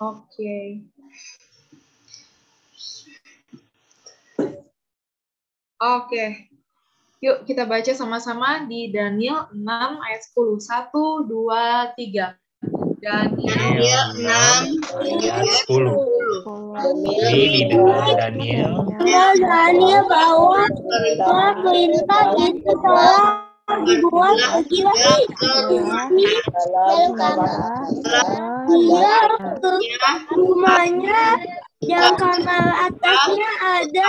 Oke. 0.00 0.36
Okay. 0.36 0.66
Oke. 5.80 6.12
Okay. 6.12 6.30
Yuk 7.24 7.48
kita 7.48 7.64
baca 7.64 7.92
sama-sama 7.96 8.68
di 8.68 8.92
Daniel 8.92 9.48
6 9.48 9.64
ayat 10.04 10.20
10. 10.36 10.60
1, 10.60 11.24
2, 11.24 11.96
3. 11.96 12.36
Daniel 13.00 14.04
6 14.12 14.28
ayat 15.00 15.48
10. 15.64 15.88
Ini 17.32 17.64
di 17.64 17.76
Daniel. 18.12 18.84
Daniel 19.40 20.04
bahwa 20.04 20.68
perintah 21.64 22.28
itu 22.44 22.72
telah 22.84 23.48
dibuat 23.84 24.36
dalam 26.60 27.12
kamar. 27.16 27.88
Dia 28.68 29.16
rumahnya 30.28 31.40
yang 31.80 32.12
kamar 32.20 32.92
atasnya 32.92 33.50
ada 33.64 34.08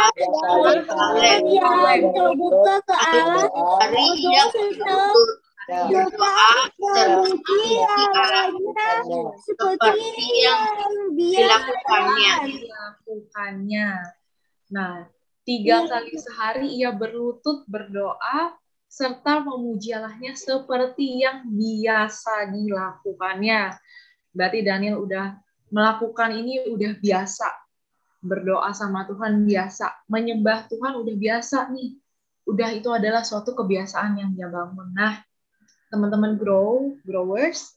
yang 1.48 2.04
terbuka 2.12 2.76
ke 2.84 2.96
arah 2.96 3.48
kedua 3.48 4.44
Doa 5.72 6.52
memuji 6.76 7.64
Allahnya 7.80 9.24
seperti 9.40 10.04
yang 10.44 10.64
dilakukannya. 11.16 12.34
dilakukannya. 12.44 13.90
Nah, 14.74 15.08
tiga 15.48 15.88
kali 15.88 16.20
sehari 16.20 16.76
ia 16.76 16.92
berlutut 16.92 17.64
berdoa 17.72 18.52
serta 18.92 19.48
memuji 19.48 19.96
Allahnya 19.96 20.36
seperti 20.36 21.24
yang 21.24 21.48
biasa 21.48 22.52
dilakukannya. 22.52 23.72
Berarti 24.36 24.60
Daniel 24.68 25.00
udah 25.00 25.40
melakukan 25.72 26.36
ini 26.36 26.68
udah 26.70 27.00
biasa. 27.00 27.48
Berdoa 28.22 28.70
sama 28.76 29.08
Tuhan 29.10 29.48
biasa. 29.48 30.06
Menyembah 30.12 30.70
Tuhan 30.70 31.00
udah 31.00 31.16
biasa 31.18 31.72
nih. 31.74 31.98
Udah 32.46 32.70
itu 32.76 32.92
adalah 32.92 33.26
suatu 33.26 33.56
kebiasaan 33.58 34.20
yang 34.20 34.36
dia 34.36 34.52
bangun. 34.52 34.94
Nah, 34.94 35.24
teman-teman 35.90 36.38
grow, 36.38 36.94
growers, 37.08 37.74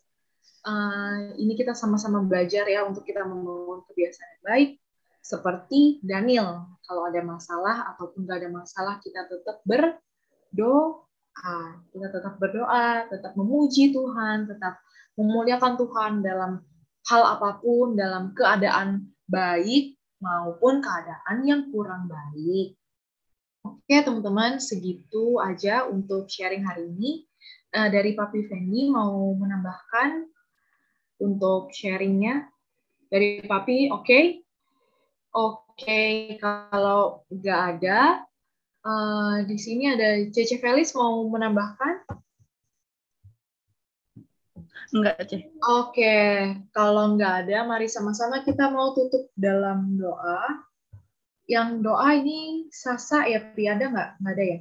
uh, 0.67 1.33
ini 1.39 1.55
kita 1.55 1.73
sama-sama 1.73 2.21
belajar 2.21 2.67
ya 2.69 2.85
untuk 2.85 3.07
kita 3.07 3.23
membangun 3.25 3.87
kebiasaan 3.89 4.31
yang 4.39 4.45
baik. 4.45 4.71
Seperti 5.25 6.05
Daniel, 6.05 6.69
kalau 6.85 7.09
ada 7.09 7.25
masalah 7.25 7.97
ataupun 7.97 8.29
nggak 8.29 8.45
ada 8.45 8.51
masalah, 8.53 8.95
kita 9.01 9.25
tetap 9.25 9.65
berdoa. 9.65 11.57
Kita 11.89 12.07
tetap 12.13 12.37
berdoa, 12.37 13.09
tetap 13.09 13.33
memuji 13.33 13.97
Tuhan, 13.97 14.45
tetap 14.45 14.85
memuliakan 15.17 15.81
Tuhan 15.81 16.13
dalam 16.21 16.61
hal 17.09 17.23
apa 17.38 17.61
pun, 17.61 17.97
dalam 17.97 18.33
keadaan 18.33 19.12
baik 19.29 19.97
maupun 20.21 20.81
keadaan 20.81 21.45
yang 21.45 21.69
kurang 21.69 22.09
baik. 22.09 22.77
Oke, 23.64 23.97
teman-teman, 24.05 24.61
segitu 24.61 25.40
aja 25.40 25.88
untuk 25.88 26.29
sharing 26.29 26.64
hari 26.64 26.88
ini. 26.88 27.25
Uh, 27.75 27.90
dari 27.90 28.14
Papi 28.14 28.47
Fendi 28.47 28.87
mau 28.93 29.35
menambahkan 29.35 30.31
untuk 31.21 31.75
sharingnya 31.75 32.47
dari 33.09 33.45
Papi, 33.45 33.88
oke? 33.93 34.05
Okay? 34.05 34.25
Oke, 35.35 35.83
okay, 35.83 36.12
kalau 36.38 37.27
nggak 37.27 37.61
ada, 37.77 38.23
uh, 38.87 39.43
di 39.43 39.59
sini 39.59 39.90
ada 39.90 40.23
Cece 40.31 40.62
Felis 40.62 40.95
mau 40.95 41.27
menambahkan? 41.27 42.24
Enggak. 44.95 45.27
Oke, 45.27 45.43
okay. 45.59 46.31
kalau 46.71 47.19
nggak 47.19 47.51
ada, 47.51 47.67
mari 47.67 47.91
sama-sama 47.91 48.47
kita 48.47 48.71
mau 48.71 48.95
tutup 48.95 49.27
dalam 49.35 49.99
doa. 49.99 50.63
Yang 51.51 51.83
doa 51.83 52.09
ini 52.15 52.71
Sasa 52.71 53.27
ya, 53.27 53.43
Pi, 53.43 53.67
ada 53.67 53.91
nggak? 53.91 54.11
Nggak 54.23 54.35
ada 54.39 54.45
ya? 54.47 54.59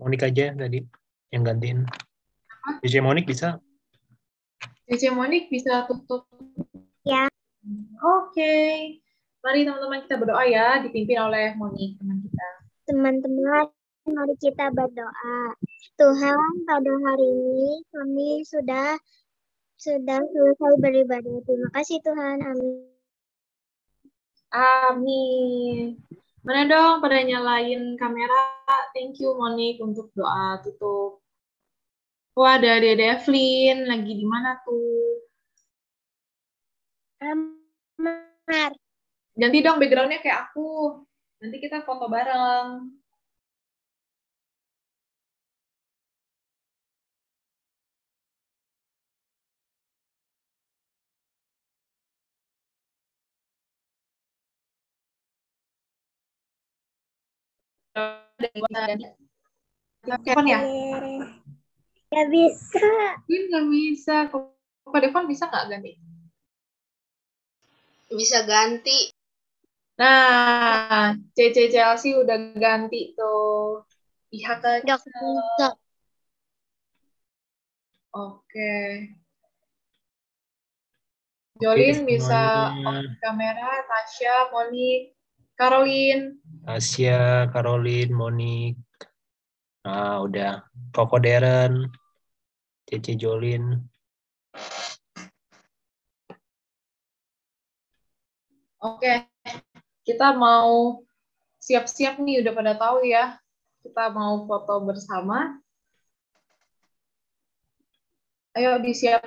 Monik 0.00 0.24
aja 0.24 0.56
tadi 0.56 0.80
yang 1.28 1.44
gantiin. 1.44 1.84
Cece 2.80 3.04
Monik 3.04 3.28
bisa? 3.28 3.60
Cece 4.88 5.12
Monik 5.12 5.52
bisa 5.52 5.84
tutup. 5.84 6.24
Ya. 7.04 7.28
Oke. 8.00 8.32
Okay. 8.32 8.72
Mari 9.44 9.68
teman-teman 9.68 10.00
kita 10.08 10.16
berdoa 10.16 10.48
ya, 10.48 10.80
dipimpin 10.80 11.20
oleh 11.20 11.52
Monik 11.60 12.00
teman 12.00 12.24
kita. 12.24 12.48
Teman-teman, 12.88 13.68
mari 14.08 14.34
kita 14.40 14.72
berdoa. 14.72 15.40
Tuhan, 16.00 16.52
pada 16.64 16.92
hari 17.04 17.28
ini 17.28 17.72
kami 17.92 18.30
sudah 18.48 18.96
sudah 19.80 20.20
selesai 20.20 20.74
beribadah. 20.80 21.40
Terima 21.44 21.68
kasih 21.76 21.98
Tuhan. 22.04 22.36
Amin. 22.40 22.88
Amin. 24.52 26.00
Mana 26.40 26.64
dong 26.64 27.04
pada 27.04 27.20
nyalain 27.20 27.96
kamera? 28.00 28.56
Thank 28.96 29.20
you 29.20 29.36
Monik 29.36 29.80
untuk 29.80 30.08
doa 30.16 30.60
tutup. 30.64 31.20
Wah, 32.36 32.56
ada 32.56 32.80
Dede 32.80 33.04
Evelyn. 33.04 33.84
Lagi 33.84 34.12
di 34.16 34.24
mana 34.24 34.56
tuh? 34.64 35.20
Kamar. 37.20 38.72
Ganti 39.36 39.58
dong 39.60 39.76
backgroundnya 39.76 40.24
kayak 40.24 40.48
aku. 40.48 41.04
Nanti 41.40 41.56
kita 41.60 41.84
foto 41.84 42.08
bareng. 42.08 42.99
Telepon 57.94 58.70
ya? 60.46 60.60
Gak 62.10 62.26
bisa. 62.30 62.86
Ini 63.26 63.36
nggak 63.50 63.66
bisa. 63.70 64.14
Kok 64.30 64.98
Devon 64.98 65.30
bisa 65.30 65.46
nggak 65.46 65.66
ganti? 65.70 65.92
Bisa 68.10 68.42
ganti. 68.42 69.14
Nah, 70.00 71.14
CC 71.36 71.70
Chelsea 71.70 72.16
udah 72.16 72.56
ganti 72.56 73.14
tuh. 73.14 73.84
IHK. 74.32 74.86
Bisa. 74.86 75.68
Oke. 78.10 78.74
Jolin 81.60 82.08
bisa 82.08 82.72
on 82.72 83.04
kamera, 83.20 83.84
Tasya, 83.84 84.48
Monik, 84.48 85.12
Caroline. 85.60 86.40
Asia, 86.64 87.44
Caroline, 87.52 88.16
Monik. 88.16 88.80
Nah, 89.84 90.24
udah. 90.24 90.64
Koko 90.88 91.20
Deren, 91.20 91.84
Cece 92.88 93.12
Jolin. 93.20 93.76
Oke, 98.80 99.28
kita 100.08 100.32
mau 100.32 101.04
siap-siap 101.60 102.16
nih, 102.24 102.40
udah 102.40 102.52
pada 102.56 102.72
tahu 102.80 103.04
ya. 103.04 103.36
Kita 103.84 104.08
mau 104.16 104.48
foto 104.48 104.80
bersama. 104.88 105.60
Ayo 108.56 108.80
disiap. 108.80 109.20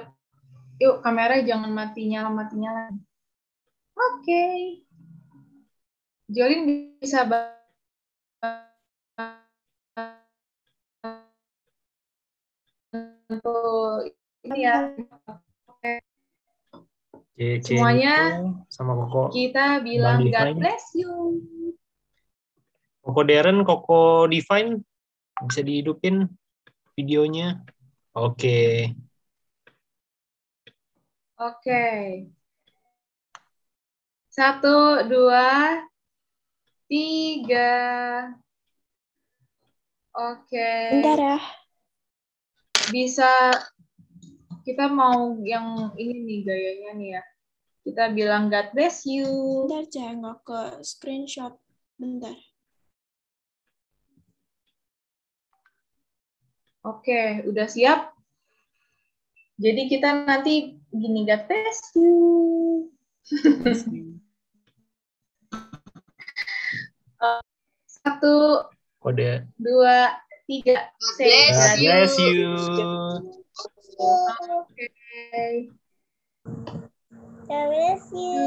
Yuk, 0.82 1.06
kamera 1.06 1.46
jangan 1.46 1.70
mati 1.70 2.10
nyala 2.10 2.34
mati 2.34 2.58
nyala. 2.58 2.90
Oke. 3.94 4.46
Jolin 6.32 6.96
bisa 7.04 7.28
bantu 7.28 7.52
ini 14.48 14.60
ya. 14.64 14.96
Cece 17.34 17.76
Semuanya 17.76 18.16
sama 18.72 18.96
Koko. 18.96 19.36
Kita 19.36 19.84
bilang 19.84 20.24
Bang 20.32 20.32
God 20.32 20.64
bless 20.64 20.96
you. 20.96 21.12
Koko 23.04 23.22
Deren, 23.28 23.68
Koko 23.68 24.32
Divine. 24.32 24.80
Bisa 25.44 25.60
dihidupin 25.60 26.24
videonya. 26.96 27.60
Oke. 28.16 28.96
Oke. 31.36 31.84
Satu, 34.32 35.04
dua, 35.04 35.84
tiga. 36.94 37.74
Oke. 40.14 40.74
Bentar 40.94 41.18
ya. 41.18 41.38
Bisa 42.94 43.30
kita 44.62 44.86
mau 44.94 45.42
yang 45.42 45.90
ini 45.98 46.22
nih 46.22 46.40
gayanya 46.46 46.92
nih 46.94 47.10
ya. 47.18 47.24
Kita 47.82 48.14
bilang 48.14 48.54
God 48.54 48.70
bless 48.78 49.10
you. 49.10 49.26
Bentar, 49.66 49.90
Cek. 49.90 50.22
Nggak 50.22 50.38
ke 50.46 50.62
screenshot. 50.86 51.58
Bentar. 51.98 52.38
Oke, 56.86 57.42
udah 57.50 57.66
siap? 57.66 58.14
Jadi 59.58 59.88
kita 59.88 60.28
nanti 60.28 60.78
gini, 60.92 61.26
God 61.26 61.42
bless 61.50 61.80
you. 61.98 62.14
Satu, 67.88 68.68
Kode. 69.00 69.48
dua, 69.56 70.20
tiga. 70.44 70.92
Bless 71.16 71.56
God 71.56 71.76
you. 71.80 71.88
bless 71.88 72.14
you. 72.20 72.52
Oke. 74.00 74.88
God 77.48 77.66
bless 77.72 78.04
you. 78.12 78.44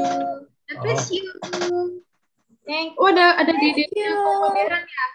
God 0.69 0.77
bless 0.83 1.05
you. 1.09 1.25
Thank. 2.67 2.99
Oh, 2.99 3.07
ada 3.07 3.39
ada 3.39 3.51
Koko 3.55 4.47
Deran 4.53 4.83
ya. 4.83 5.05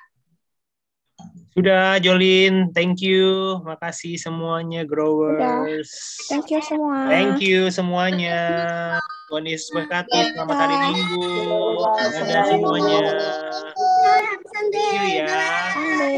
Sudah, 1.53 2.01
Jolin. 2.01 2.73
Thank 2.73 3.05
you. 3.05 3.61
Makasih 3.61 4.17
semuanya, 4.17 4.89
growers. 4.89 5.93
Thank 6.33 6.49
you 6.49 6.65
semua. 6.65 7.13
Thank 7.13 7.45
you 7.45 7.69
semuanya. 7.69 8.41
Tuhan 9.33 9.49
Yesus 9.49 9.73
berkati. 9.73 10.13
Selamat 10.37 10.57
hari 10.61 10.77
Minggu. 10.93 11.25
Dadah 12.13 12.45
semuanya. 12.53 13.01
Thank 14.53 14.93
you 14.93 15.25
ya. 15.25 15.41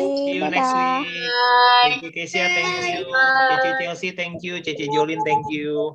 See 0.02 0.42
you 0.42 0.50
next 0.50 0.74
week. 0.74 1.06
Thank 1.86 2.02
you 2.02 2.10
Kesia, 2.10 2.50
thank 2.50 2.74
you. 2.90 3.06
Cece 3.54 3.70
Chelsea, 3.78 4.10
thank 4.18 4.42
you. 4.42 4.58
Cece 4.58 4.90
Jolin, 4.90 5.22
thank 5.22 5.46
you. 5.46 5.94